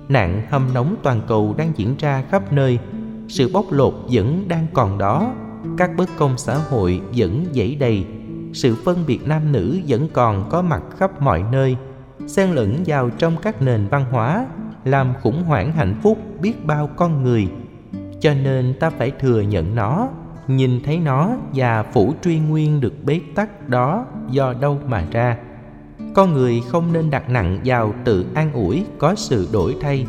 [0.09, 2.79] nạn hâm nóng toàn cầu đang diễn ra khắp nơi,
[3.27, 5.33] sự bóc lột vẫn đang còn đó
[5.77, 8.05] các bất công xã hội vẫn dẫy đầy.
[8.53, 11.77] Sự phân biệt nam nữ vẫn còn có mặt khắp mọi nơi.
[12.27, 14.45] Xen lẫn vào trong các nền văn hóa,
[14.85, 17.47] làm khủng hoảng hạnh phúc biết bao con người.
[18.19, 20.09] Cho nên ta phải thừa nhận nó,
[20.47, 25.37] nhìn thấy nó và phủ truy nguyên được bế tắc đó do đâu mà ra.
[26.13, 30.07] Con người không nên đặt nặng vào tự an ủi có sự đổi thay.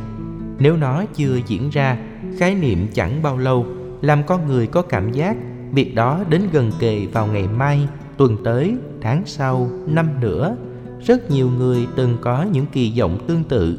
[0.59, 1.99] Nếu nó chưa diễn ra,
[2.39, 3.67] khái niệm chẳng bao lâu
[4.01, 5.37] làm con người có cảm giác.
[5.73, 10.57] Việc đó đến gần kề vào ngày mai, tuần tới, tháng sau, năm nữa.
[11.05, 13.79] Rất nhiều người từng có những kỳ vọng tương tự.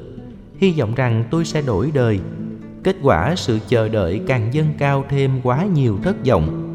[0.57, 2.19] Hy vọng rằng tôi sẽ đổi đời.
[2.83, 6.65] Kết quả sự chờ đợi càng dâng cao thêm quá nhiều thất vọng.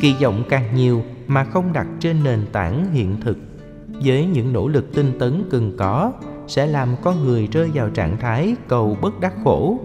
[0.00, 3.38] Kỳ vọng càng nhiều mà không đặt trên nền tảng hiện thực.
[4.04, 6.12] Với những nỗ lực tinh tấn cần có,
[6.46, 9.78] sẽ làm con người rơi vào trạng thái cầu bất đắc khổ.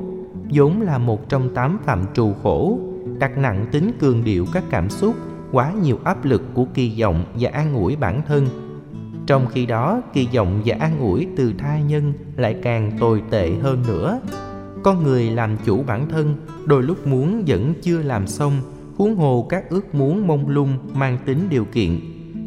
[0.54, 2.80] Vốn là một trong tám phạm trù khổ
[3.22, 5.16] đặt nặng tính cường điệu các cảm xúc,
[5.52, 8.48] quá nhiều áp lực của kỳ vọng và an ủi bản thân.
[9.28, 13.54] Trong khi đó, kỳ vọng và an ủi từ tha nhân lại càng tồi tệ
[13.62, 14.22] hơn nữa.
[14.84, 18.54] Con người làm chủ bản thân, đôi lúc muốn vẫn chưa làm xong,
[18.98, 22.00] huống hồ các ước muốn mông lung mang tính điều kiện.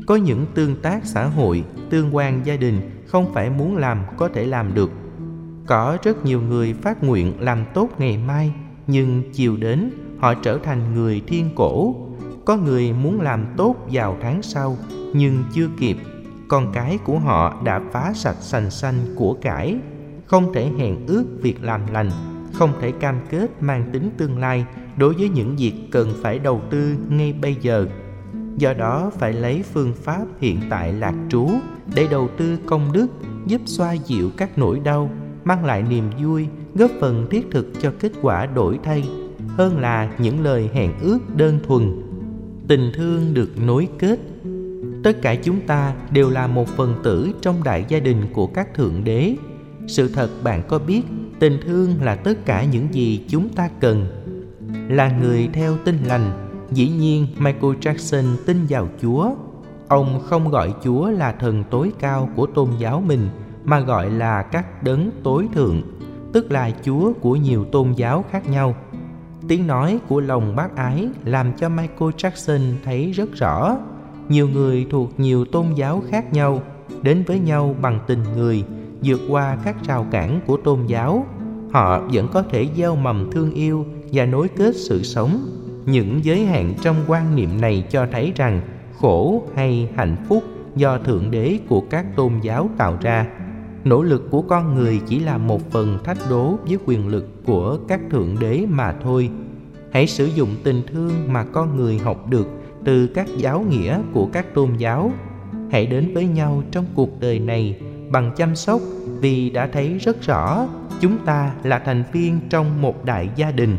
[0.06, 4.28] Có những tương tác xã hội, tương quan gia đình không phải muốn làm có
[4.28, 4.90] thể làm được.
[5.66, 8.52] Có rất nhiều người phát nguyện làm tốt ngày mai,
[8.86, 9.90] nhưng chiều đến
[10.24, 11.94] họ trở thành người thiên cổ.
[12.44, 14.76] Có người muốn làm tốt vào tháng sau,
[15.14, 15.96] nhưng chưa kịp.
[16.48, 19.76] Con cái của họ đã phá sạch sành xanh của cải.
[20.26, 22.10] Không thể hẹn ước việc làm lành,
[22.52, 24.64] không thể cam kết mang tính tương lai
[24.96, 27.86] đối với những việc cần phải đầu tư ngay bây giờ.
[28.56, 31.48] Do đó phải lấy phương pháp hiện tại lạc trú
[31.94, 33.06] để đầu tư công đức,
[33.46, 35.10] giúp xoa dịu các nỗi đau,
[35.44, 39.23] mang lại niềm vui, góp phần thiết thực cho kết quả đổi thay
[39.56, 42.02] hơn là những lời hẹn ước đơn thuần.
[42.68, 44.18] Tình thương được nối kết.
[45.02, 48.74] Tất cả chúng ta đều là một phần tử trong đại gia đình của các
[48.74, 49.36] thượng đế.
[49.86, 51.02] Sự thật bạn có biết,
[51.38, 54.06] tình thương là tất cả những gì chúng ta cần.
[54.88, 59.30] Là người theo tin lành, dĩ nhiên michael jackson tin vào chúa.
[59.88, 63.28] Ông không gọi chúa là thần tối cao của tôn giáo mình,
[63.64, 65.82] mà gọi là các đấng tối thượng,
[66.32, 68.74] tức là chúa của nhiều tôn giáo khác nhau
[69.48, 73.76] tiếng nói của lòng bác ái làm cho michael jackson thấy rất rõ.
[74.28, 76.62] Nhiều người thuộc nhiều tôn giáo khác nhau,
[77.02, 78.64] đến với nhau bằng tình người,
[79.02, 81.26] vượt qua các rào cản của tôn giáo.
[81.72, 85.46] Họ vẫn có thể gieo mầm thương yêu và nối kết sự sống.
[85.86, 88.60] Những giới hạn trong quan niệm này cho thấy rằng
[89.00, 90.44] khổ hay hạnh phúc
[90.76, 93.26] do thượng đế của các tôn giáo tạo ra
[93.84, 97.78] nỗ lực của con người chỉ là một phần thách đố với quyền lực của
[97.88, 99.30] các thượng đế mà thôi.
[99.92, 102.46] Hãy sử dụng tình thương mà con người học được
[102.84, 105.12] từ các giáo nghĩa của các tôn giáo.
[105.70, 108.80] Hãy đến với nhau trong cuộc đời này bằng chăm sóc
[109.20, 110.68] vì đã thấy rất rõ
[111.00, 113.76] chúng ta là thành viên trong một đại gia đình.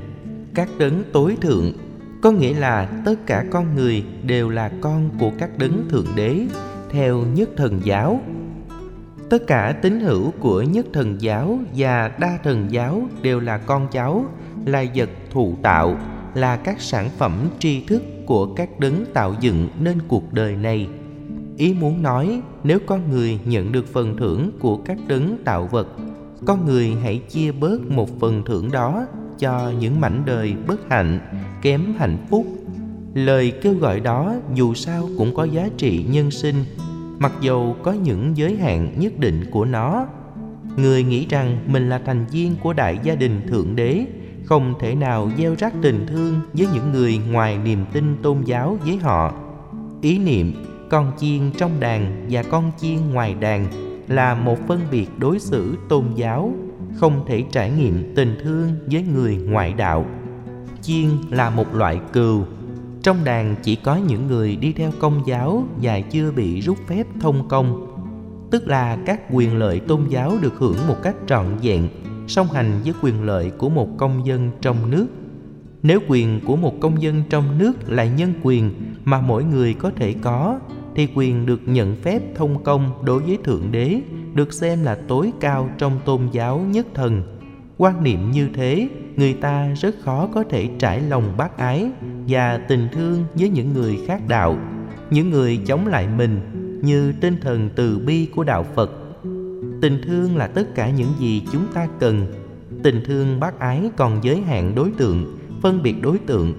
[0.54, 1.74] Các đấng tối thượng,
[2.22, 6.46] có nghĩa là tất cả con người đều là con của các đấng thượng đế,
[6.92, 8.20] theo nhất thần giáo
[9.30, 13.88] tất cả tín hữu của nhất thần giáo và đa thần giáo đều là con
[13.92, 14.26] cháu,
[14.66, 15.98] là vật thụ tạo,
[16.34, 20.88] là các sản phẩm tri thức của các đấng tạo dựng nên cuộc đời này.
[21.58, 25.88] Ý muốn nói, nếu con người nhận được phần thưởng của các đấng tạo vật,
[26.46, 29.06] con người hãy chia bớt một phần thưởng đó
[29.40, 31.20] cho những mảnh đời bất hạnh,
[31.62, 32.46] kém hạnh phúc.
[33.14, 36.56] Lời kêu gọi đó dù sao cũng có giá trị nhân sinh
[37.20, 40.08] mặc dù có những giới hạn nhất định của nó.
[40.78, 44.06] Người nghĩ rằng mình là thành viên của đại gia đình thượng đế,
[44.46, 48.78] không thể nào gieo rắc tình thương với những người ngoài niềm tin tôn giáo
[48.86, 49.34] với họ.
[50.02, 50.54] Ý niệm,
[50.90, 53.68] con chiên trong đàn và con chiên ngoài đàn,
[54.08, 56.54] là một phân biệt đối xử tôn giáo,
[56.96, 60.06] không thể trải nghiệm tình thương với người ngoại đạo.
[60.82, 62.44] Chiên là một loại cừu
[63.06, 67.08] trong đàn chỉ có những người đi theo công giáo và chưa bị rút phép
[67.22, 67.88] thông công.
[68.52, 71.88] Tức là các quyền lợi tôn giáo được hưởng một cách trọn vẹn,
[72.28, 75.08] song hành với quyền lợi của một công dân trong nước.
[75.84, 78.72] Nếu quyền của một công dân trong nước là nhân quyền
[79.04, 80.60] mà mỗi người có thể có,
[80.96, 84.02] thì quyền được nhận phép thông công đối với thượng đế
[84.34, 87.24] được xem là tối cao trong tôn giáo nhất thần.
[87.78, 91.92] Quan niệm như thế, người ta rất khó có thể trải lòng bác ái
[92.28, 94.58] và tình thương với những người khác đạo,
[95.10, 96.40] những người chống lại mình
[96.84, 98.92] như tinh thần từ bi của đạo phật.
[99.82, 102.28] Tình thương là tất cả những gì chúng ta cần.
[102.84, 106.54] Tình thương bác ái còn giới hạn đối tượng, phân biệt đối tượng.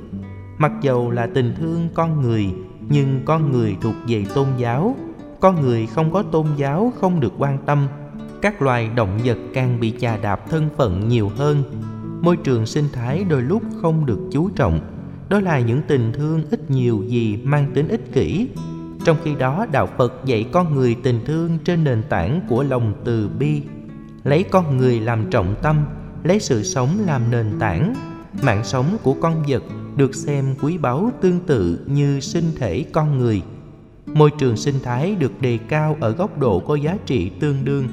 [0.59, 2.47] Mặc dầu là tình thương con người,
[2.89, 4.97] nhưng con người thuộc về tôn giáo.
[5.41, 7.87] Con người không có tôn giáo không được quan tâm.
[8.43, 11.63] Các loài động vật càng bị chà đạp thân phận nhiều hơn.
[12.23, 14.81] Môi trường sinh thái đôi lúc không được chú trọng
[15.29, 18.49] đó là những tình thương ít nhiều gì mang tính ích kỷ.
[19.05, 22.95] Trong khi đó, đạo phật dạy con người tình thương trên nền tảng của lòng
[23.05, 23.63] từ bi.
[24.25, 25.87] Lấy con người làm trọng tâm,
[26.25, 27.95] lấy sự sống làm nền tảng.
[28.43, 29.63] Mạng sống của con vật
[29.97, 33.43] được xem quý báu tương tự như sinh thể con người.
[34.07, 37.89] Môi trường sinh thái được đề cao ở góc độ có giá trị tương đương.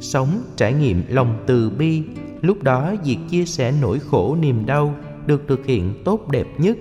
[0.00, 2.02] Sống, trải nghiệm lòng từ bi.
[2.42, 4.94] Lúc đó, việc chia sẻ nỗi khổ niềm đau
[5.26, 6.76] được thực hiện tốt đẹp nhất.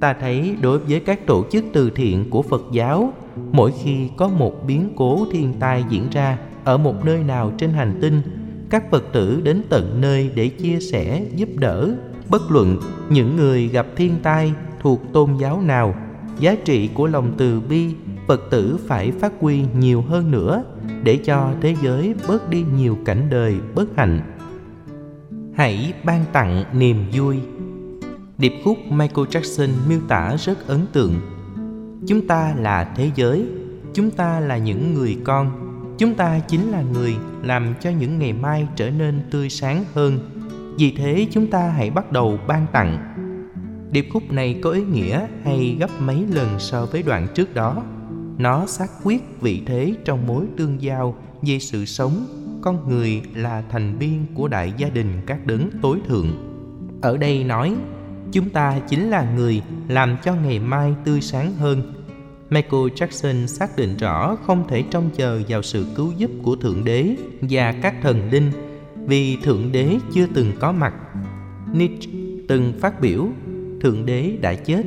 [0.00, 3.12] Ta thấy đối với các tổ chức từ thiện của phật giáo,
[3.52, 7.70] mỗi khi có một biến cố thiên tai diễn ra ở một nơi nào trên
[7.70, 8.22] hành tinh,
[8.70, 11.94] các phật tử đến tận nơi để chia sẻ, giúp đỡ.
[12.30, 12.78] Bất luận
[13.10, 15.94] những người gặp thiên tai thuộc tôn giáo nào,
[16.40, 17.88] giá trị của lòng từ bi
[18.26, 20.64] phật tử phải phát huy nhiều hơn nữa
[21.02, 24.35] để cho thế giới bớt đi nhiều cảnh đời bất hạnh
[25.56, 27.38] hãy ban tặng niềm vui.
[28.38, 31.14] Điệp khúc michael jackson miêu tả rất ấn tượng.
[32.06, 33.46] Chúng ta là thế giới,
[33.94, 35.52] chúng ta là những người con,
[35.98, 40.18] chúng ta chính là người làm cho những ngày mai trở nên tươi sáng hơn.
[40.78, 43.12] Vì thế chúng ta hãy bắt đầu ban tặng.
[43.90, 47.82] Điệp khúc này có ý nghĩa hay gấp mấy lần so với đoạn trước đó?
[48.38, 52.26] Nó xác quyết vị thế trong mối tương giao về sự sống
[52.66, 56.28] con người là thành viên của đại gia đình các đấng tối thượng
[57.02, 57.76] ở đây nói
[58.32, 61.94] chúng ta chính là người làm cho ngày mai tươi sáng hơn
[62.50, 66.84] Michael Jackson xác định rõ không thể trông chờ vào sự cứu giúp của Thượng
[66.84, 68.50] Đế và các thần linh
[69.06, 70.94] vì Thượng Đế chưa từng có mặt.
[71.72, 72.10] Nietzsche
[72.48, 73.28] từng phát biểu
[73.80, 74.82] Thượng Đế đã chết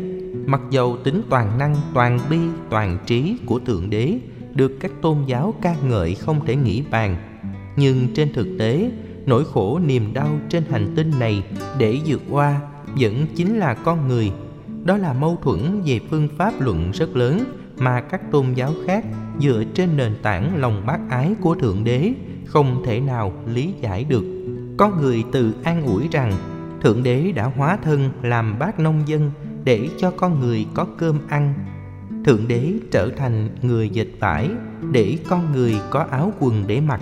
[0.45, 2.39] mặc dầu tính toàn năng, toàn bi,
[2.69, 4.19] toàn trí của Thượng Đế
[4.53, 7.28] được các tôn giáo ca ngợi không thể nghĩ bàn.
[7.79, 8.91] Nhưng trên thực tế,
[9.25, 11.43] nỗi khổ niềm đau trên hành tinh này
[11.77, 12.61] để vượt qua
[12.99, 14.31] vẫn chính là con người.
[14.83, 17.43] Đó là mâu thuẫn về phương pháp luận rất lớn
[17.77, 19.05] mà các tôn giáo khác
[19.39, 22.13] dựa trên nền tảng lòng bác ái của Thượng Đế
[22.45, 24.23] không thể nào lý giải được.
[24.77, 26.33] Có người tự an ủi rằng
[26.81, 29.31] Thượng Đế đã hóa thân làm bác nông dân
[29.63, 31.53] để cho con người có cơm ăn.
[32.25, 34.49] Thượng Đế trở thành người dệt vải
[34.91, 37.01] để con người có áo quần để mặc.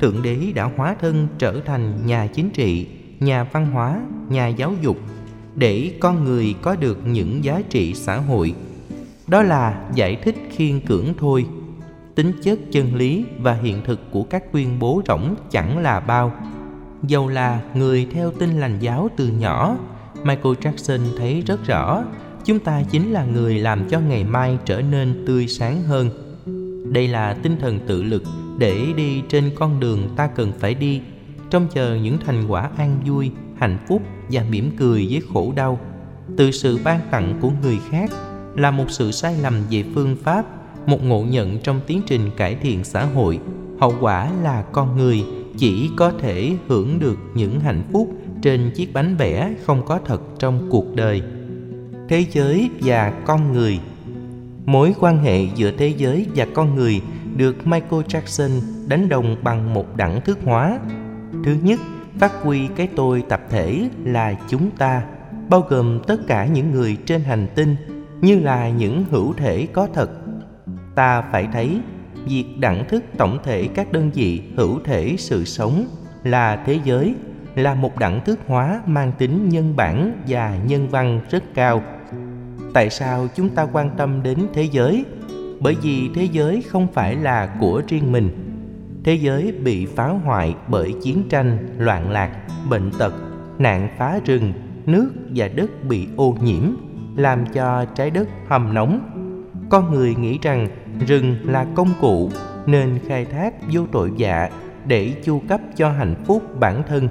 [0.00, 2.86] Thượng Đế đã hóa thân trở thành nhà chính trị,
[3.20, 4.96] nhà văn hóa, nhà giáo dục
[5.54, 8.54] để con người có được những giá trị xã hội.
[9.26, 11.46] Đó là giải thích khiên cưỡng thôi.
[12.14, 16.32] Tính chất chân lý và hiện thực của các tuyên bố rỗng chẳng là bao.
[17.02, 19.76] Dầu là người theo tin lành giáo từ nhỏ
[20.24, 22.04] michael jackson thấy rất rõ
[22.44, 26.10] chúng ta chính là người làm cho ngày mai trở nên tươi sáng hơn.
[26.92, 28.22] Đây là tinh thần tự lực
[28.58, 31.00] để đi trên con đường ta cần phải đi,
[31.50, 35.78] trông chờ những thành quả an vui, hạnh phúc và mỉm cười với khổ đau.
[36.36, 38.10] Từ sự ban tặng của người khác
[38.54, 40.44] là một sự sai lầm về phương pháp,
[40.86, 43.38] một ngộ nhận trong tiến trình cải thiện xã hội.
[43.80, 45.24] Hậu quả là con người
[45.56, 48.08] chỉ có thể hưởng được những hạnh phúc
[48.42, 51.22] trên chiếc bánh vẽ không có thật trong cuộc đời.
[52.08, 53.80] Thế giới và con người.
[54.66, 57.00] Mối quan hệ giữa thế giới và con người
[57.36, 58.50] được michael jackson
[58.88, 60.78] đánh đồng bằng một đẳng thức hóa.
[61.44, 61.80] Thứ nhất,
[62.18, 65.02] phát huy cái tôi tập thể là chúng ta,
[65.48, 67.76] bao gồm tất cả những người trên hành tinh
[68.20, 70.10] như là những hữu thể có thật.
[70.94, 71.80] Ta phải thấy,
[72.24, 75.86] việc đẳng thức tổng thể các đơn vị hữu thể sự sống
[76.24, 77.14] là thế giới,
[77.54, 81.82] là một đẳng thức hóa mang tính nhân bản và nhân văn rất cao.
[82.74, 85.04] Tại sao chúng ta quan tâm đến thế giới?
[85.60, 88.30] Bởi vì thế giới không phải là của riêng mình.
[89.04, 92.30] Thế giới bị phá hoại bởi chiến tranh, loạn lạc,
[92.70, 93.14] bệnh tật,
[93.58, 94.52] nạn phá rừng,
[94.86, 96.62] nước và đất bị ô nhiễm,
[97.16, 99.00] làm cho trái đất hầm nóng.
[99.68, 100.68] Con người nghĩ rằng
[101.06, 102.30] rừng là công cụ
[102.66, 104.50] nên khai thác vô tội vạ
[104.86, 107.08] để chu cấp cho hạnh phúc bản thân.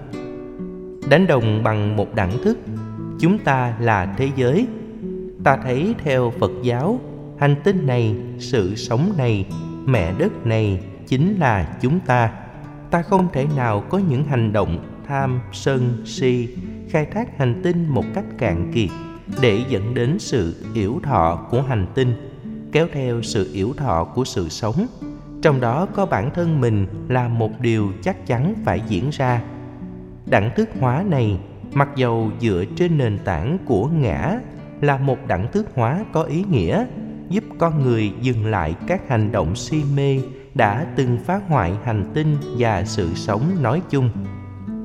[1.09, 2.57] Đánh đồng bằng một đẳng thức,
[3.19, 4.67] chúng ta là thế giới.
[5.43, 6.99] Ta thấy theo phật giáo
[7.39, 9.45] hành tinh này, sự sống này,
[9.85, 12.31] mẹ đất này chính là chúng ta.
[12.91, 16.47] Ta không thể nào có những hành động tham, sân, si,
[16.89, 18.89] khai thác hành tinh một cách cạn kiệt
[19.41, 22.13] để dẫn đến sự yếu thọ của hành tinh,
[22.71, 24.87] kéo theo sự yếu thọ của sự sống.
[25.41, 29.41] Trong đó có bản thân mình là một điều chắc chắn phải diễn ra.
[30.25, 31.39] Đẳng thức hóa này,
[31.73, 34.39] mặc dầu dựa trên nền tảng của ngã,
[34.81, 36.85] là một đẳng thức hóa có ý nghĩa
[37.29, 40.19] giúp con người dừng lại các hành động si mê
[40.53, 44.09] đã từng phá hoại hành tinh và sự sống nói chung.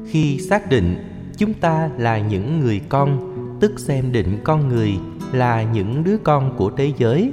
[0.07, 0.96] Khi xác định
[1.37, 4.92] chúng ta là những người con, tức xem định con người
[5.33, 7.33] là những đứa con của thế giới,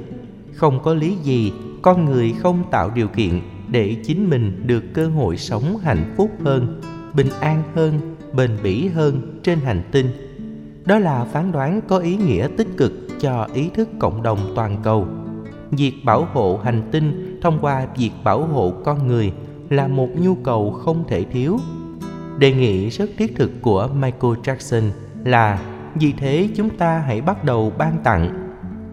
[0.54, 5.08] không có lý gì con người không tạo điều kiện để chính mình được cơ
[5.08, 6.80] hội sống hạnh phúc hơn,
[7.14, 10.06] bình an hơn, bền bỉ hơn trên hành tinh.
[10.84, 14.76] Đó là phán đoán có ý nghĩa tích cực cho ý thức cộng đồng toàn
[14.82, 15.06] cầu.
[15.70, 19.32] Việc bảo hộ hành tinh thông qua việc bảo hộ con người
[19.70, 21.58] là một nhu cầu không thể thiếu.
[22.38, 24.82] Đề nghị rất thiết thực của michael jackson
[25.24, 25.58] là,
[25.94, 28.48] vì thế chúng ta hãy bắt đầu ban tặng.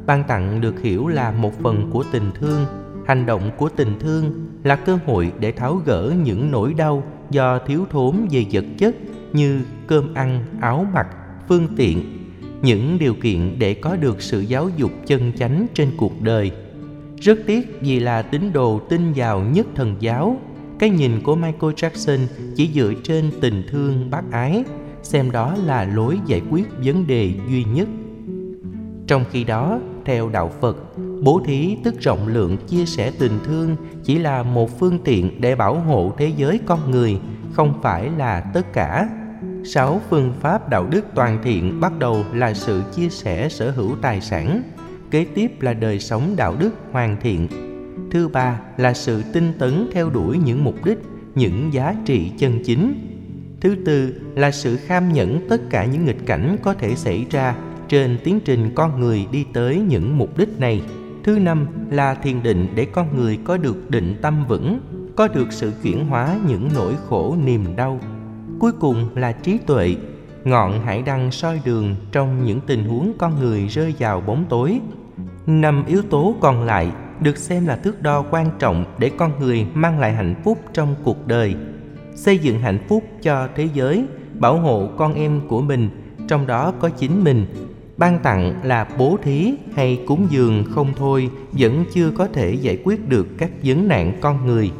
[0.05, 2.65] Ban tặng được hiểu là một phần của tình thương,
[3.07, 7.59] hành động của tình thương là cơ hội để tháo gỡ những nỗi đau do
[7.59, 8.95] thiếu thốn về vật chất
[9.33, 11.07] như cơm ăn, áo mặc,
[11.47, 12.14] phương tiện
[12.65, 16.51] những điều kiện để có được sự giáo dục chân chánh trên cuộc đời.
[17.21, 20.37] Rất tiếc vì là tín đồ tin vào nhất thần giáo,
[20.79, 22.19] cái nhìn của michael jackson
[22.55, 24.63] chỉ dựa trên tình thương bác ái,
[25.03, 27.87] xem đó là lối giải quyết vấn đề duy nhất.
[29.07, 30.77] Trong khi đó, theo đạo phật,
[31.23, 35.55] bố thí tức rộng lượng chia sẻ tình thương chỉ là một phương tiện để
[35.55, 37.19] bảo hộ thế giới con người,
[37.53, 39.09] không phải là tất cả
[39.65, 43.95] sáu phương pháp đạo đức toàn thiện bắt đầu là sự chia sẻ sở hữu
[44.01, 44.63] tài sản,
[45.11, 47.47] kế tiếp là đời sống đạo đức hoàn thiện.
[48.11, 50.97] Thứ ba là sự tinh tấn theo đuổi những mục đích,
[51.35, 53.11] những giá trị chân chính.
[53.61, 57.55] Thứ tư là sự kham nhẫn tất cả những nghịch cảnh có thể xảy ra
[57.87, 60.81] trên tiến trình con người đi tới những mục đích này.
[61.23, 64.79] Thứ năm là thiền định để con người có được định tâm vững,
[65.15, 67.99] có được sự chuyển hóa những nỗi khổ niềm đau
[68.59, 69.95] cuối cùng là trí tuệ.
[70.43, 74.79] Ngọn hải đăng soi đường trong những tình huống con người rơi vào bóng tối.
[75.47, 79.67] Năm yếu tố còn lại được xem là thước đo quan trọng để con người
[79.73, 81.55] mang lại hạnh phúc trong cuộc đời.
[82.15, 85.89] Xây dựng hạnh phúc cho thế giới, bảo hộ con em của mình,
[86.27, 87.45] trong đó có chính mình.
[87.97, 92.77] Ban tặng là bố thí hay cúng dường không thôi vẫn chưa có thể giải
[92.83, 94.71] quyết được các vấn nạn con người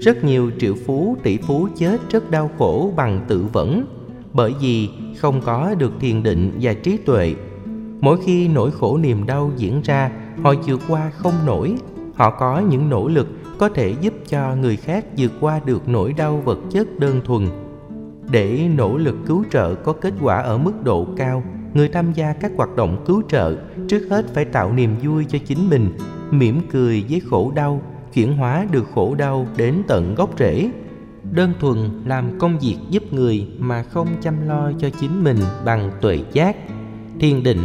[0.00, 3.86] rất nhiều triệu phú, tỷ phú chết rất đau khổ bằng tự vẫn,
[4.32, 7.34] bởi vì không có được thiền định và trí tuệ.
[8.00, 10.10] Mỗi khi nỗi khổ niềm đau diễn ra,
[10.42, 11.74] họ vượt qua không nổi.
[12.14, 16.12] Họ có những nỗ lực có thể giúp cho người khác vượt qua được nỗi
[16.12, 17.46] đau vật chất đơn thuần.
[18.30, 21.42] Để nỗ lực cứu trợ có kết quả ở mức độ cao,
[21.74, 23.56] người tham gia các hoạt động cứu trợ
[23.88, 25.92] trước hết phải tạo niềm vui cho chính mình,
[26.30, 27.82] mỉm cười với khổ đau
[28.18, 30.70] chuyển hóa được khổ đau đến tận gốc rễ.
[31.32, 35.90] Đơn thuần làm công việc giúp người mà không chăm lo cho chính mình bằng
[36.00, 36.56] tuệ giác,
[37.20, 37.58] thiền định,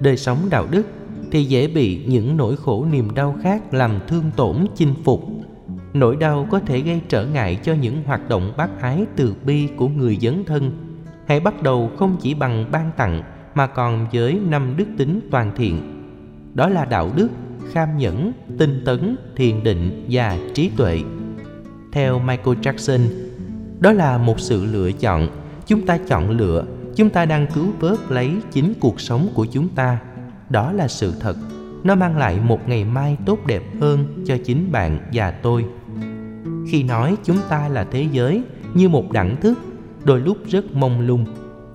[0.00, 0.86] đời sống đạo đức
[1.30, 5.24] thì dễ bị những nỗi khổ niềm đau khác làm thương tổn, chinh phục.
[5.94, 9.68] Nỗi đau có thể gây trở ngại cho những hoạt động bác ái từ bi
[9.76, 10.70] của người dấn thân.
[11.26, 13.22] Hãy bắt đầu không chỉ bằng ban tặng
[13.54, 16.02] mà còn với năm đức tính toàn thiện.
[16.54, 17.28] Đó là đạo đức
[17.72, 21.00] kham nhẫn, tinh tấn, thiền định và trí tuệ.
[21.92, 23.00] Theo michael jackson,
[23.80, 25.28] đó là một sự lựa chọn.
[25.66, 26.64] Chúng ta chọn lựa,
[26.96, 29.98] chúng ta đang cứu vớt lấy chính cuộc sống của chúng ta.
[30.50, 31.36] Đó là sự thật.
[31.84, 35.64] Nó mang lại một ngày mai tốt đẹp hơn cho chính bạn và tôi.
[36.70, 38.42] Khi nói chúng ta là thế giới
[38.74, 39.58] như một đẳng thức,
[40.04, 41.24] đôi lúc rất mông lung.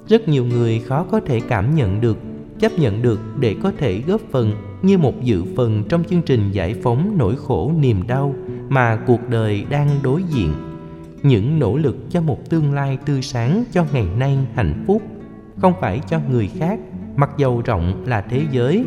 [0.08, 2.18] Rất nhiều người khó có thể cảm nhận được,
[2.60, 4.52] chấp nhận được để có thể góp phần
[4.82, 8.36] như một dự phần trong chương trình giải phóng nỗi khổ niềm đau
[8.70, 10.54] mà cuộc đời đang đối diện.
[11.24, 15.02] Những nỗ lực cho một tương lai tươi sáng cho ngày nay hạnh phúc
[15.58, 16.80] không phải cho người khác,
[17.16, 18.86] mặc dầu rộng là thế giới,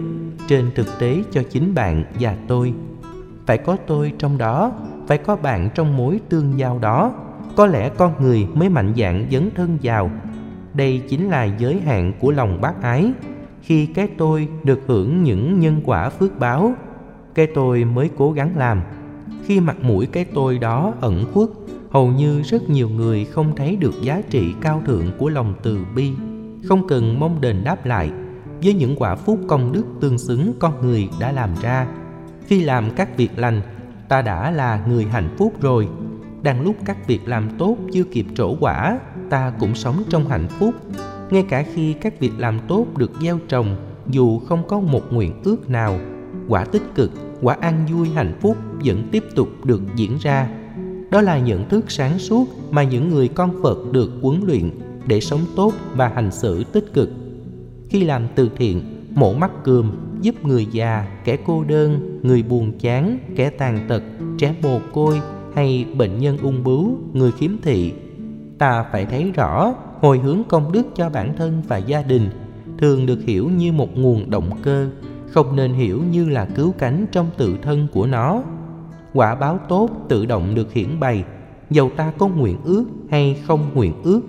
[0.48, 2.74] trên thực tế cho chính bạn và tôi.
[3.46, 4.72] Phải có tôi trong đó,
[5.06, 7.14] phải có bạn trong mối tương giao đó.
[7.56, 10.10] Có lẽ con người mới mạnh dạn dấn thân vào.
[10.74, 13.12] Đây chính là giới hạn của lòng bác ái
[13.70, 16.74] khi cái tôi được hưởng những nhân quả phước báo.
[17.34, 18.82] Cái tôi mới cố gắng làm.
[19.44, 21.48] Khi mặt mũi cái tôi đó ẩn khuất,
[21.90, 25.78] hầu như rất nhiều người không thấy được giá trị cao thượng của lòng từ
[25.94, 26.12] bi.
[26.68, 28.10] Không cần mong đền đáp lại,
[28.62, 31.86] với những quả phúc công đức tương xứng con người đã làm ra.
[32.46, 33.62] Khi làm các việc lành,
[34.08, 35.88] ta đã là người hạnh phúc rồi.
[36.42, 38.98] Đang lúc các việc làm tốt chưa kịp trổ quả,
[39.28, 40.74] ta cũng sống trong hạnh phúc
[41.30, 43.76] ngay cả khi các việc làm tốt được gieo trồng,
[44.06, 45.98] dù không có một nguyện ước nào,
[46.48, 47.10] quả tích cực,
[47.42, 50.48] quả an vui hạnh phúc vẫn tiếp tục được diễn ra.
[51.10, 54.70] Đó là nhận thức sáng suốt mà những người con phật được huấn luyện
[55.06, 57.10] để sống tốt và hành xử tích cực.
[57.88, 58.82] Khi làm từ thiện,
[59.14, 64.02] mổ mắt cườm giúp người già, kẻ cô đơn, người buồn chán, kẻ tàn tật,
[64.38, 65.20] trẻ mồ côi
[65.54, 67.92] hay bệnh nhân ung bướu, người khiếm thị,
[68.58, 72.30] ta phải thấy rõ hồi hướng công đức cho bản thân và gia đình,
[72.78, 74.88] thường được hiểu như một nguồn động cơ,
[75.30, 78.42] không nên hiểu như là cứu cánh trong tự thân của nó.
[79.14, 81.24] Quả báo tốt tự động được hiển bày,
[81.70, 84.20] dầu ta có nguyện ước hay không nguyện ước,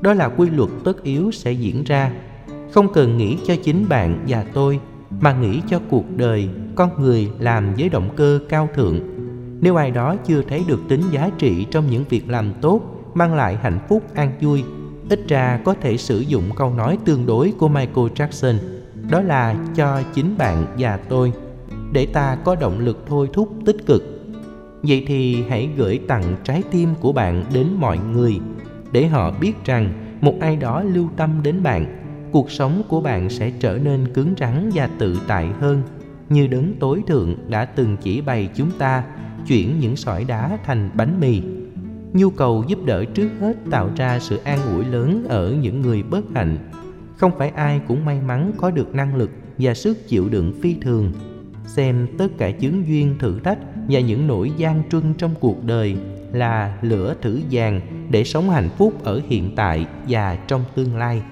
[0.00, 2.12] đó là quy luật tất yếu sẽ diễn ra.
[2.72, 4.80] Không cần nghĩ cho chính bạn và tôi,
[5.20, 9.00] mà nghĩ cho cuộc đời, con người làm với động cơ cao thượng.
[9.60, 12.80] Nếu ai đó chưa thấy được tính giá trị trong những việc làm tốt,
[13.14, 14.64] mang lại hạnh phúc an vui
[15.12, 18.54] ít ra có thể sử dụng câu nói tương đối của michael jackson,
[19.10, 21.32] đó là cho chính bạn và tôi,
[21.92, 24.02] để ta có động lực thôi thúc tích cực.
[24.82, 28.40] Vậy thì hãy gửi tặng trái tim của bạn đến mọi người,
[28.92, 31.86] để họ biết rằng một ai đó lưu tâm đến bạn,
[32.32, 35.82] cuộc sống của bạn sẽ trở nên cứng rắn và tự tại hơn,
[36.28, 39.04] như đấng tối thượng đã từng chỉ bày chúng ta,
[39.46, 41.42] chuyển những sỏi đá thành bánh mì
[42.12, 46.02] nhu cầu giúp đỡ trước hết tạo ra sự an ủi lớn ở những người
[46.02, 46.58] bất hạnh.
[47.16, 50.74] Không phải ai cũng may mắn có được năng lực và sức chịu đựng phi
[50.74, 51.12] thường.
[51.66, 53.58] Xem tất cả chướng duyên thử thách
[53.88, 55.96] và những nỗi gian truân trong cuộc đời
[56.32, 61.22] là lửa thử vàng để sống hạnh phúc ở hiện tại và trong tương lai.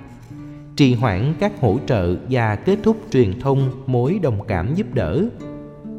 [0.77, 5.25] Trì hoãn các hỗ trợ và kết thúc truyền thông mối đồng cảm giúp đỡ.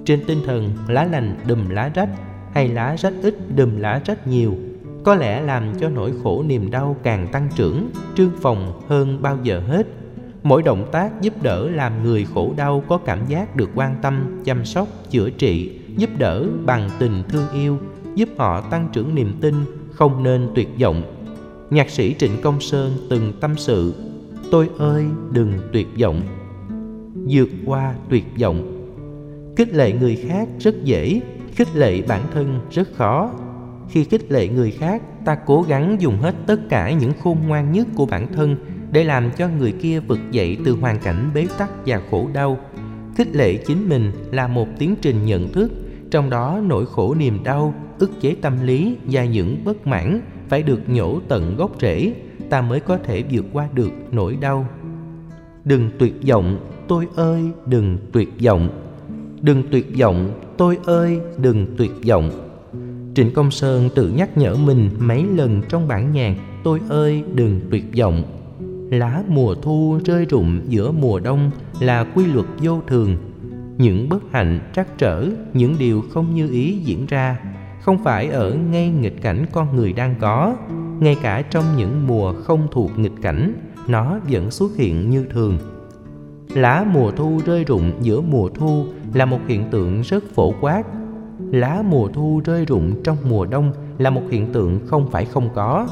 [0.06, 2.10] Trên tinh thần lá lành đùm lá rách
[2.54, 4.56] hay lá rách ít đùm lá rách nhiều
[5.04, 9.38] có lẽ làm cho nỗi khổ niềm đau càng tăng trưởng, trương phòng hơn bao
[9.44, 9.88] giờ hết.
[10.44, 14.42] Mỗi động tác giúp đỡ làm người khổ đau có cảm giác được quan tâm,
[14.44, 17.78] chăm sóc, chữa trị, giúp đỡ bằng tình thương yêu,
[18.16, 19.56] giúp họ tăng trưởng niềm tin,
[19.92, 21.04] không nên tuyệt vọng.
[21.70, 23.94] Nhạc sĩ trịnh công sơn từng tâm sự,
[24.52, 26.22] tôi ơi, đừng tuyệt vọng.
[27.28, 28.78] Vượt qua tuyệt vọng.
[29.58, 31.22] Khích lệ người khác rất dễ,
[31.56, 33.32] khích lệ bản thân rất khó
[33.92, 37.72] khi khích lệ người khác, ta cố gắng dùng hết tất cả những khôn ngoan
[37.72, 38.56] nhất của bản thân
[38.92, 42.58] để làm cho người kia vực dậy từ hoàn cảnh bế tắc và khổ đau.
[43.18, 45.72] Khích lệ chính mình là một tiến trình nhận thức,
[46.12, 50.64] trong đó nỗi khổ niềm đau, ức chế tâm lý và những bất mãn phải
[50.64, 52.14] được nhổ tận gốc rễ,
[52.50, 54.68] ta mới có thể vượt qua được nỗi đau.
[55.66, 58.70] Đừng tuyệt vọng, tôi ơi, đừng tuyệt vọng.
[59.42, 62.51] Đừng tuyệt vọng, tôi ơi, đừng tuyệt vọng
[63.16, 67.62] trịnh công sơn tự nhắc nhở mình mấy lần trong bản nhạc, tôi ơi, đừng
[67.72, 68.24] tuyệt vọng.
[68.92, 73.18] Lá mùa thu rơi rụng giữa mùa đông là quy luật vô thường.
[73.78, 77.40] Những bất hạnh trắc trở, những điều không như ý diễn ra,
[77.82, 80.56] không phải ở ngay nghịch cảnh con người đang có.
[81.00, 83.54] Ngay cả trong những mùa không thuộc nghịch cảnh,
[83.88, 85.58] nó vẫn xuất hiện như thường.
[86.54, 90.84] Lá mùa thu rơi rụng giữa mùa thu là một hiện tượng rất phổ quát
[91.52, 95.50] lá mùa thu rơi rụng trong mùa đông là một hiện tượng không phải không
[95.56, 95.88] có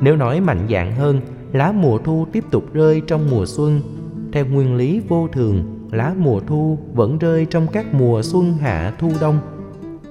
[0.00, 1.20] nếu nói mạnh dạn hơn
[1.52, 3.80] lá mùa thu tiếp tục rơi trong mùa xuân
[4.32, 8.94] theo nguyên lý vô thường lá mùa thu vẫn rơi trong các mùa xuân hạ
[8.98, 9.38] thu đông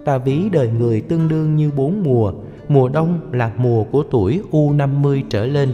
[0.05, 2.33] ta ví đời người tương đương như bốn mùa
[2.71, 5.73] mùa đông là mùa của tuổi U50 trở lên.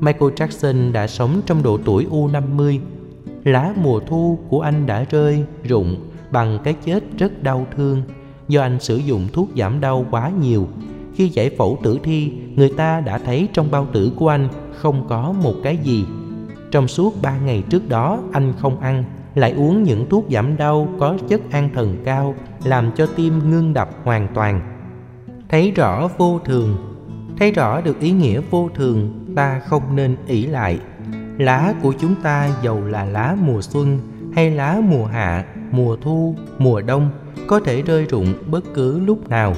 [0.00, 2.78] Michael Jackson đã sống trong độ tuổi U50.
[3.44, 5.96] Lá mùa thu của anh đã rơi, rụng
[6.34, 8.02] bằng cái chết rất đau thương
[8.48, 10.68] do anh sử dụng thuốc giảm đau quá nhiều.
[11.14, 15.06] Khi giải phẫu tử thi, người ta đã thấy trong bao tử của anh không
[15.08, 16.06] có một cái gì.
[16.70, 19.04] Trong suốt ba ngày trước đó, anh không ăn,
[19.34, 23.74] lại uống những thuốc giảm đau có chất an thần cao, làm cho tim ngưng
[23.74, 24.74] đập hoàn toàn
[25.54, 26.76] thấy rõ vô thường
[27.38, 30.78] thấy rõ được ý nghĩa vô thường ta không nên ỷ lại
[31.38, 33.98] lá của chúng ta dầu là lá mùa xuân
[34.34, 37.10] hay lá mùa hạ mùa thu, mùa đông
[37.46, 39.54] có thể rơi rụng bất cứ lúc nào.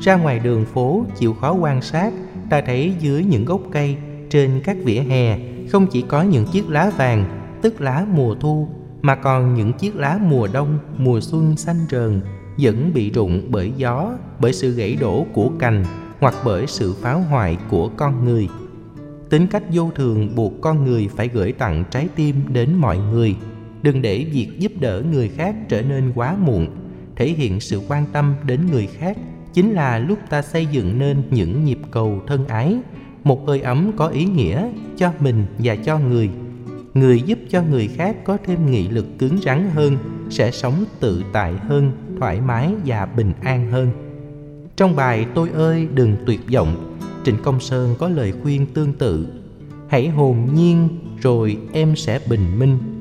[0.00, 2.12] Ra ngoài đường phố chịu khó quan sát,
[2.50, 3.96] ta thấy dưới những gốc cây,
[4.30, 5.38] trên các vỉa hè,
[5.68, 7.24] không chỉ có những chiếc lá vàng,
[7.62, 8.68] tức lá mùa thu,
[9.02, 12.20] mà còn những chiếc lá mùa đông, mùa xuân xanh rờn,
[12.58, 15.84] vẫn bị rụng bởi gió, bởi sự gãy đổ của cành,
[16.20, 18.48] hoặc bởi sự phá hoại của con người.
[19.30, 23.36] Tính cách vô thường buộc con người phải gửi tặng trái tim đến mọi người
[23.86, 26.66] đừng để việc giúp đỡ người khác trở nên quá muộn.
[27.16, 29.16] Thể hiện sự quan tâm đến người khác
[29.54, 32.76] chính là lúc ta xây dựng nên những nhịp cầu thân ái,
[33.24, 36.30] một hơi ấm có ý nghĩa cho mình và cho người.
[36.94, 39.96] Người giúp cho người khác có thêm nghị lực cứng rắn hơn,
[40.30, 43.90] sẽ sống tự tại hơn, thoải mái và bình an hơn.
[44.76, 49.26] Trong bài tôi ơi, đừng tuyệt vọng, trịnh công sơn có lời khuyên tương tự.
[49.88, 50.88] Hãy hồn nhiên,
[51.20, 52.95] rồi em sẽ bình minh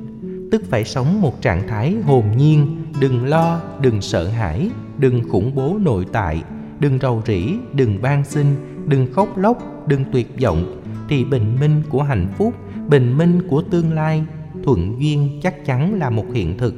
[0.52, 5.56] tức phải sống một trạng thái hồn nhiên, đừng lo, đừng sợ hãi, đừng khủng
[5.56, 6.44] bố nội tại,
[6.80, 8.46] đừng rầu rĩ, đừng van xin,
[8.86, 10.82] đừng khóc lóc, đừng tuyệt vọng.
[11.10, 12.54] Thì bình minh của hạnh phúc,
[12.88, 14.24] bình minh của tương lai,
[14.64, 16.76] thuận duyên chắc chắn là một hiện thực.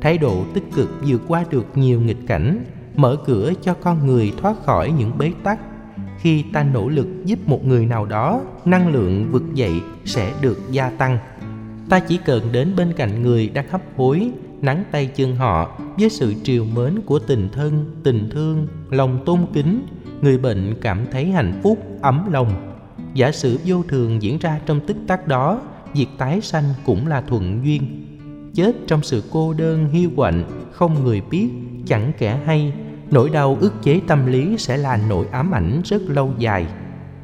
[0.00, 2.64] Thái độ tích cực vượt qua được nhiều nghịch cảnh,
[2.96, 5.58] mở cửa cho con người thoát khỏi những bế tắc.
[6.20, 9.72] Khi ta nỗ lực giúp một người nào đó, năng lượng vực dậy
[10.04, 11.18] sẽ được gia tăng
[11.88, 14.30] ta chỉ cần đến bên cạnh người đang hấp hối,
[14.62, 19.40] nắng tay chân họ với sự triều mến của tình thân, tình thương, lòng tôn
[19.52, 19.86] kính.
[20.22, 22.76] Người bệnh cảm thấy hạnh phúc, ấm lòng.
[23.14, 25.60] Giả sử vô thường diễn ra trong tích tắc đó,
[25.94, 27.82] việc tái sanh cũng là thuận duyên.
[28.54, 31.48] Chết trong sự cô đơn hiu quạnh không người biết,
[31.86, 32.72] chẳng kẻ hay.
[33.10, 36.66] Nỗi đau ức chế tâm lý sẽ là nỗi ám ảnh rất lâu dài.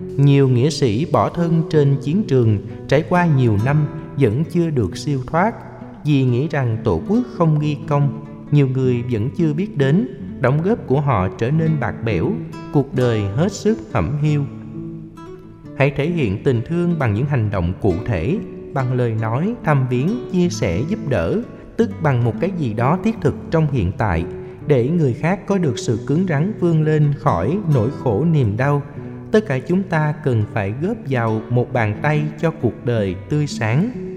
[0.00, 2.58] Nhiều nghĩa sĩ bỏ thân trên chiến trường,
[2.88, 3.86] trải qua nhiều năm
[4.20, 5.54] vẫn chưa được siêu thoát.
[6.04, 10.08] Vì nghĩ rằng tổ quốc không ghi công, nhiều người vẫn chưa biết đến,
[10.40, 12.32] đóng góp của họ trở nên bạc bẽo,
[12.72, 14.44] cuộc đời hết sức hẩm hiu.
[15.76, 18.38] Hãy thể hiện tình thương bằng những hành động cụ thể,
[18.74, 21.42] bằng lời nói, thăm viếng, chia sẻ, giúp đỡ,
[21.76, 24.24] tức bằng một cái gì đó thiết thực trong hiện tại,
[24.66, 28.82] để người khác có được sự cứng rắn vươn lên khỏi nỗi khổ niềm đau.
[29.32, 33.46] Tất cả chúng ta cần phải góp vào một bàn tay cho cuộc đời tươi
[33.46, 34.09] sáng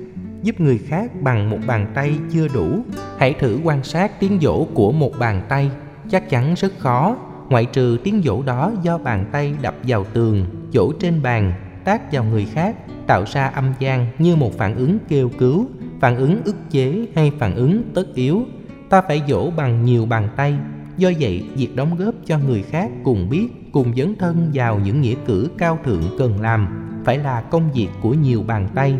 [0.44, 2.84] giúp người khác bằng một bàn tay chưa đủ.
[3.18, 5.72] Hãy thử quan sát tiếng dỗ của một bàn tay.
[6.10, 7.18] Chắc chắn rất khó,
[7.50, 12.12] ngoại trừ tiếng dỗ đó do bàn tay đập vào tường dỗ trên bàn tác
[12.12, 12.76] vào người khác,
[13.08, 15.68] tạo ra âm gian như một phản ứng kêu cứu,
[16.00, 18.41] phản ứng ức chế hay phản ứng tất yếu.
[18.89, 20.56] Ta phải dỗ bằng nhiều bàn tay.
[20.98, 25.02] Do vậy, việc đóng góp cho người khác cùng biết, cùng dấn thân vào những
[25.02, 26.68] nghĩa cử cao thượng cần làm
[27.06, 28.96] phải là công việc của nhiều bàn tay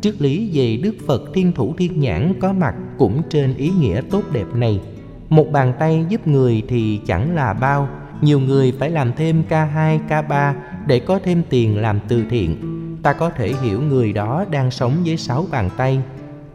[0.00, 4.00] triết lý về đức phật thiên thủ thiên nhãn có mặt cũng trên ý nghĩa
[4.10, 4.80] tốt đẹp này.
[5.28, 7.88] Một bàn tay giúp người thì chẳng là bao.
[8.20, 10.54] Nhiều người phải làm thêm k2 k3
[10.86, 12.56] để có thêm tiền làm từ thiện.
[13.02, 16.02] Ta có thể hiểu người đó đang sống với sáu bàn tay.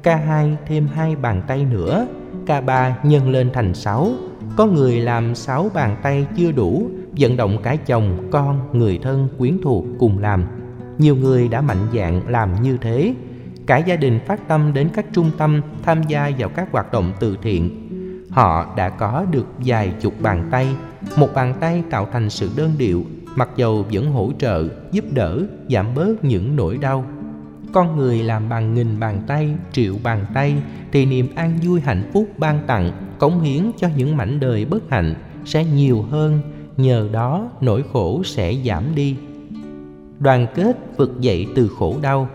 [0.03, 2.07] K2 thêm hai bàn tay nữa.
[2.45, 4.11] K3 nhân lên thành 6
[4.55, 9.27] có người làm 6 bàn tay chưa đủ, vận động cả chồng, con, người thân
[9.37, 10.45] quyến thuộc cùng làm.
[10.97, 13.13] Nhiều người đã mạnh dạn làm như thế
[13.65, 17.11] cả gia đình phát tâm đến các trung tâm tham gia vào các hoạt động
[17.19, 17.89] từ thiện.
[18.29, 20.67] Họ đã có được vài chục bàn tay,
[21.17, 23.03] một bàn tay tạo thành sự đơn điệu,
[23.35, 27.05] mặc dầu vẫn hỗ trợ, giúp đỡ, giảm bớt những nỗi đau.
[27.73, 30.55] Con người làm bằng nghìn bàn tay, triệu bàn tay
[30.91, 34.89] thì niềm an vui hạnh phúc ban tặng, cống hiến cho những mảnh đời bất
[34.89, 36.39] hạnh sẽ nhiều hơn,
[36.77, 39.15] nhờ đó nỗi khổ sẽ giảm đi.
[40.19, 42.29] Đoàn kết vực dậy từ khổ đau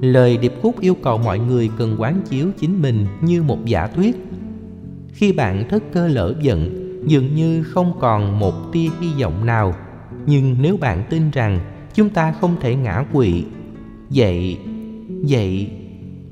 [0.00, 3.86] lời điệp khúc yêu cầu mọi người cần quán chiếu chính mình như một giả
[3.86, 4.16] thuyết.
[5.12, 9.74] Khi bạn thất cơ lỡ giận, dường như không còn một tia hy vọng nào.
[10.26, 11.60] Nhưng nếu bạn tin rằng
[11.94, 13.44] chúng ta không thể ngã quỵ,
[14.10, 14.58] vậy
[15.08, 15.70] vậy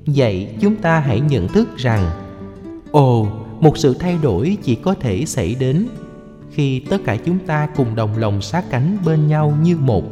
[0.07, 2.11] vậy chúng ta hãy nhận thức rằng,
[2.91, 3.29] ồ,
[3.61, 5.87] một sự thay đổi chỉ có thể xảy đến
[6.51, 10.05] khi tất cả chúng ta cùng đồng lòng sát cánh bên nhau như một.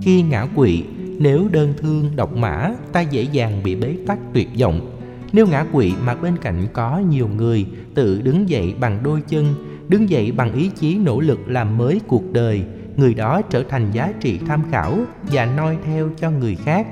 [0.00, 0.82] Khi ngã quỵ
[1.20, 4.98] nếu đơn thương độc mã, ta dễ dàng bị bế tắc tuyệt vọng.
[5.32, 9.54] Nếu ngã quỵ mà bên cạnh có nhiều người, tự đứng dậy bằng đôi chân,
[9.88, 12.62] đứng dậy bằng ý chí nỗ lực làm mới cuộc đời,
[12.96, 16.86] người đó trở thành giá trị tham khảo và noi theo cho người khác.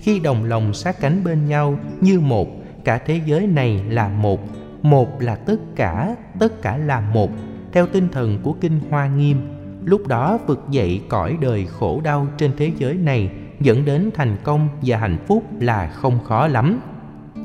[0.00, 2.48] Khi đồng lòng sát cánh bên nhau như một,
[2.84, 4.40] cả thế giới này là một.
[4.82, 7.30] Một là tất cả tất cả là một.
[7.72, 9.36] Theo tinh thần của kinh hoa nghiêm,
[9.84, 14.36] lúc đó vực dậy cõi đời khổ đau trên thế giới này dẫn đến thành
[14.44, 16.80] công và hạnh phúc là không khó lắm.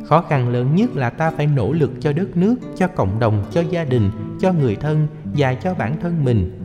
[0.06, 3.44] Khó khăn lớn nhất là ta phải nỗ lực cho đất nước, cho cộng đồng,
[3.52, 4.10] cho gia đình,
[4.40, 6.60] cho người thân và cho bản thân mình.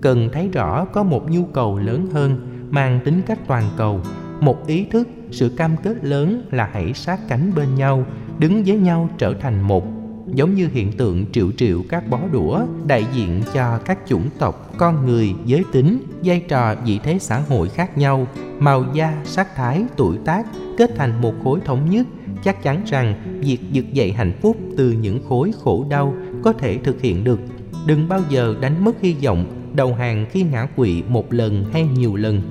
[0.00, 4.00] Cần thấy rõ có một nhu cầu lớn hơn, mang tính cách toàn cầu,
[4.40, 8.04] một ý thức, sự cam kết lớn là hãy sát cánh bên nhau,
[8.38, 9.86] đứng với nhau trở thành một
[10.26, 14.72] giống như hiện tượng triệu triệu các bó đũa đại diện cho các chủng tộc,
[14.78, 18.26] con người, giới tính, vai trò, vị thế xã hội khác nhau,
[18.58, 20.46] màu da, sắc thái, tuổi tác,
[20.78, 22.06] kết thành một khối thống nhất.
[22.44, 26.78] Chắc chắn rằng việc vực dậy hạnh phúc từ những khối khổ đau có thể
[26.78, 27.40] thực hiện được.
[27.86, 31.86] Đừng bao giờ đánh mất hy vọng, đầu hàng khi ngã quỵ một lần hay
[31.86, 32.42] nhiều lần.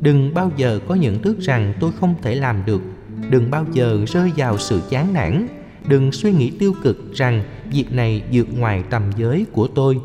[0.00, 2.82] Đừng bao giờ có nhận thức rằng tôi không thể làm được.
[3.30, 5.46] Đừng bao giờ rơi vào sự chán nản
[5.88, 10.00] đừng suy nghĩ tiêu cực rằng việc này vượt ngoài tầm giới của tôi.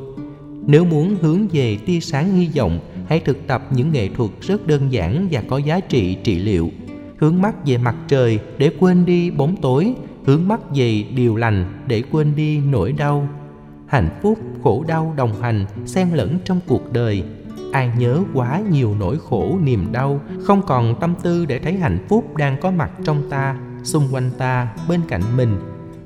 [0.66, 4.68] Nếu muốn hướng về tia sáng hy vọng, hãy thực tập những nghệ thuật rất
[4.68, 6.72] đơn giản và có giá trị trị liệu.
[7.18, 9.94] Hướng mắt về mặt trời để quên đi bóng tối,
[10.26, 13.28] hướng mắt về điều lành để quên đi nỗi đau.
[13.88, 17.24] Hạnh phúc, khổ đau đồng hành, xen lẫn trong cuộc đời.
[17.72, 22.06] Ai nhớ quá nhiều nỗi khổ, niềm đau, không còn tâm tư để thấy hạnh
[22.10, 25.58] phúc đang có mặt trong ta, xung quanh ta, bên cạnh mình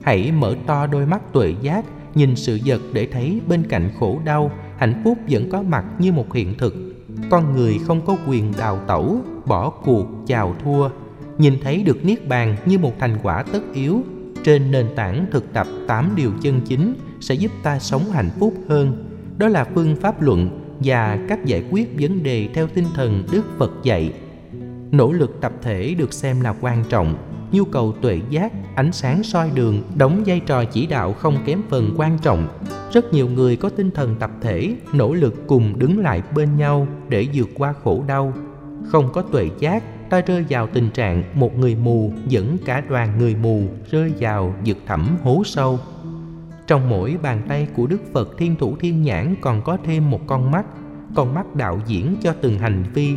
[0.02, 1.86] hãy mở to đôi mắt tuệ giác,
[2.16, 4.52] nhìn sự vật để thấy bên cạnh khổ đau.
[4.78, 6.76] Hạnh phúc vẫn có mặt như một hiện thực.
[7.30, 10.90] Con người không có quyền đào tẩu, bỏ cuộc, chào thua.
[11.38, 14.02] Nhìn thấy được niết bàn như một thành quả tất yếu,
[14.44, 18.54] trên nền tảng thực tập tám điều chân chính sẽ giúp ta sống hạnh phúc
[18.70, 19.08] hơn.
[19.38, 23.46] Đó là phương pháp luận và cách giải quyết vấn đề theo tinh thần đức
[23.58, 24.14] phật dạy.
[24.92, 29.24] Nỗ lực tập thể được xem là quan trọng nhu cầu tuệ giác, ánh sáng
[29.24, 32.48] soi đường, đóng vai trò chỉ đạo không kém phần quan trọng.
[32.92, 36.88] Rất nhiều người có tinh thần tập thể, nỗ lực cùng đứng lại bên nhau
[37.10, 38.34] để vượt qua khổ đau.
[38.86, 43.18] Không có tuệ giác, ta rơi vào tình trạng một người mù dẫn cả đoàn
[43.18, 45.80] người mù rơi vào vực thẳm hố sâu.
[46.68, 50.20] Trong mỗi bàn tay của đức phật thiên thủ thiên nhãn còn có thêm một
[50.28, 50.66] con mắt.
[51.16, 53.16] Con mắt đạo diễn cho từng hành vi.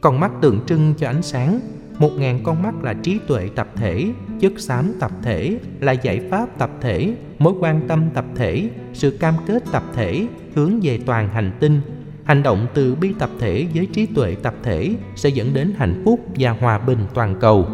[0.00, 1.60] Con mắt tượng trưng cho ánh sáng
[1.98, 4.06] một ngàn con mắt là trí tuệ tập thể,
[4.40, 9.10] chất xám tập thể, là giải pháp tập thể, mối quan tâm tập thể, sự
[9.10, 11.80] cam kết tập thể, hướng về toàn hành tinh.
[12.24, 16.02] Hành động từ bi tập thể với trí tuệ tập thể sẽ dẫn đến hạnh
[16.04, 17.66] phúc và hòa bình toàn cầu.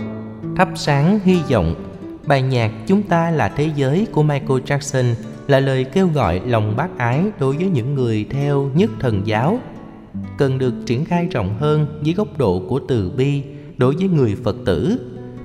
[0.56, 1.74] Thắp sáng hy vọng.
[2.26, 5.14] Bài nhạc chúng ta là thế giới của michael jackson
[5.46, 9.58] là lời kêu gọi lòng bác ái đối với những người theo nhất thần giáo.
[10.38, 13.42] Cần được triển khai rộng hơn dưới góc độ của từ bi
[13.84, 14.98] đối với người phật tử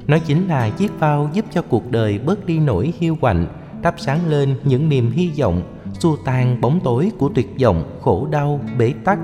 [0.08, 3.48] nó chính là chiếc phao giúp cho cuộc đời bớt đi nỗi hiu quạnh
[3.84, 5.62] thắp sáng lên những niềm hy vọng
[6.00, 9.20] xua tan bóng tối của tuyệt vọng khổ đau bế tắc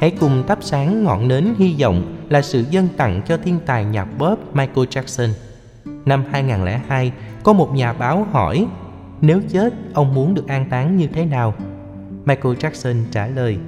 [0.00, 3.84] hãy cùng thắp sáng ngọn nến hy vọng là sự dâng tặng cho thiên tài
[3.84, 5.28] nhạc pop Michael Jackson.
[5.84, 8.66] Năm 2002, có một nhà báo hỏi
[9.20, 11.54] nếu chết ông muốn được an táng như thế nào?
[12.24, 13.58] Michael Jackson trả lời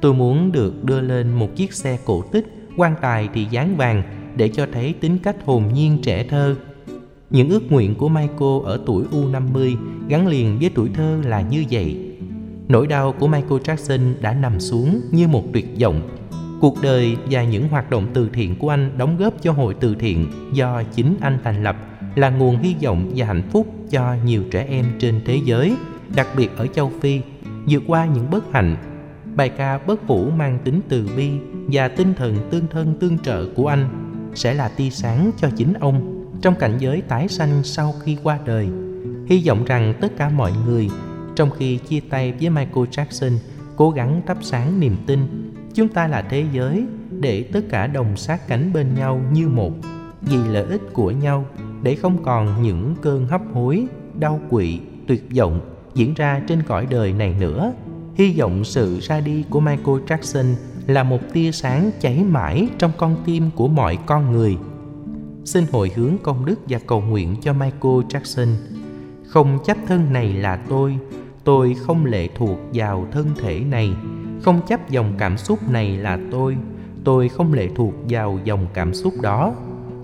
[0.00, 4.02] tôi muốn được đưa lên một chiếc xe cổ tích quan tài thì dán vàng
[4.36, 6.56] để cho thấy tính cách hồn nhiên trẻ thơ.
[7.30, 9.76] Những ước nguyện của Michael ở tuổi U50
[10.08, 11.96] gắn liền với tuổi thơ là như vậy.
[12.68, 16.02] Nỗi đau của Michael Jackson đã nằm xuống như một tuyệt vọng.
[16.60, 19.94] Cuộc đời và những hoạt động từ thiện của anh đóng góp cho hội từ
[19.94, 21.76] thiện do chính anh thành lập
[22.14, 25.76] là nguồn hy vọng và hạnh phúc cho nhiều trẻ em trên thế giới,
[26.16, 27.20] đặc biệt ở châu Phi,
[27.66, 28.76] vượt qua những bất hạnh.
[29.36, 31.30] Bài ca bất vũ mang tính từ bi
[31.66, 34.03] và tinh thần tương thân tương trợ của anh
[34.34, 38.38] sẽ là tia sáng cho chính ông trong cảnh giới tái sanh sau khi qua
[38.44, 38.68] đời.
[39.26, 40.90] Hy vọng rằng tất cả mọi người,
[41.36, 43.38] trong khi chia tay với Michael Jackson,
[43.76, 45.20] cố gắng thắp sáng niềm tin,
[45.74, 49.72] chúng ta là thế giới để tất cả đồng sát cánh bên nhau như một
[50.20, 51.46] vì lợi ích của nhau
[51.82, 53.86] để không còn những cơn hấp hối,
[54.18, 55.60] đau quỵ, tuyệt vọng
[55.94, 57.72] diễn ra trên cõi đời này nữa
[58.14, 60.54] hy vọng sự ra đi của michael jackson
[60.86, 64.56] là một tia sáng cháy mãi trong con tim của mọi con người.
[65.44, 68.48] Xin hồi hướng công đức và cầu nguyện cho michael jackson.
[69.26, 70.98] Không chấp thân này là tôi
[71.44, 73.90] tôi không lệ thuộc vào thân thể này.
[74.42, 76.56] Không chấp dòng cảm xúc này là tôi
[77.04, 79.54] tôi không lệ thuộc vào dòng cảm xúc đó.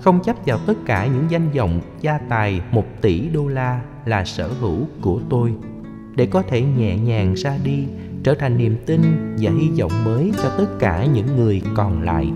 [0.01, 4.25] Không chấp vào tất cả những danh vọng gia tài một tỷ đô la là
[4.25, 5.55] sở hữu của tôi.
[6.17, 7.87] Để có thể nhẹ nhàng ra đi
[8.23, 9.01] trở thành niềm tin
[9.41, 12.31] và hy vọng mới cho tất cả những người còn lại.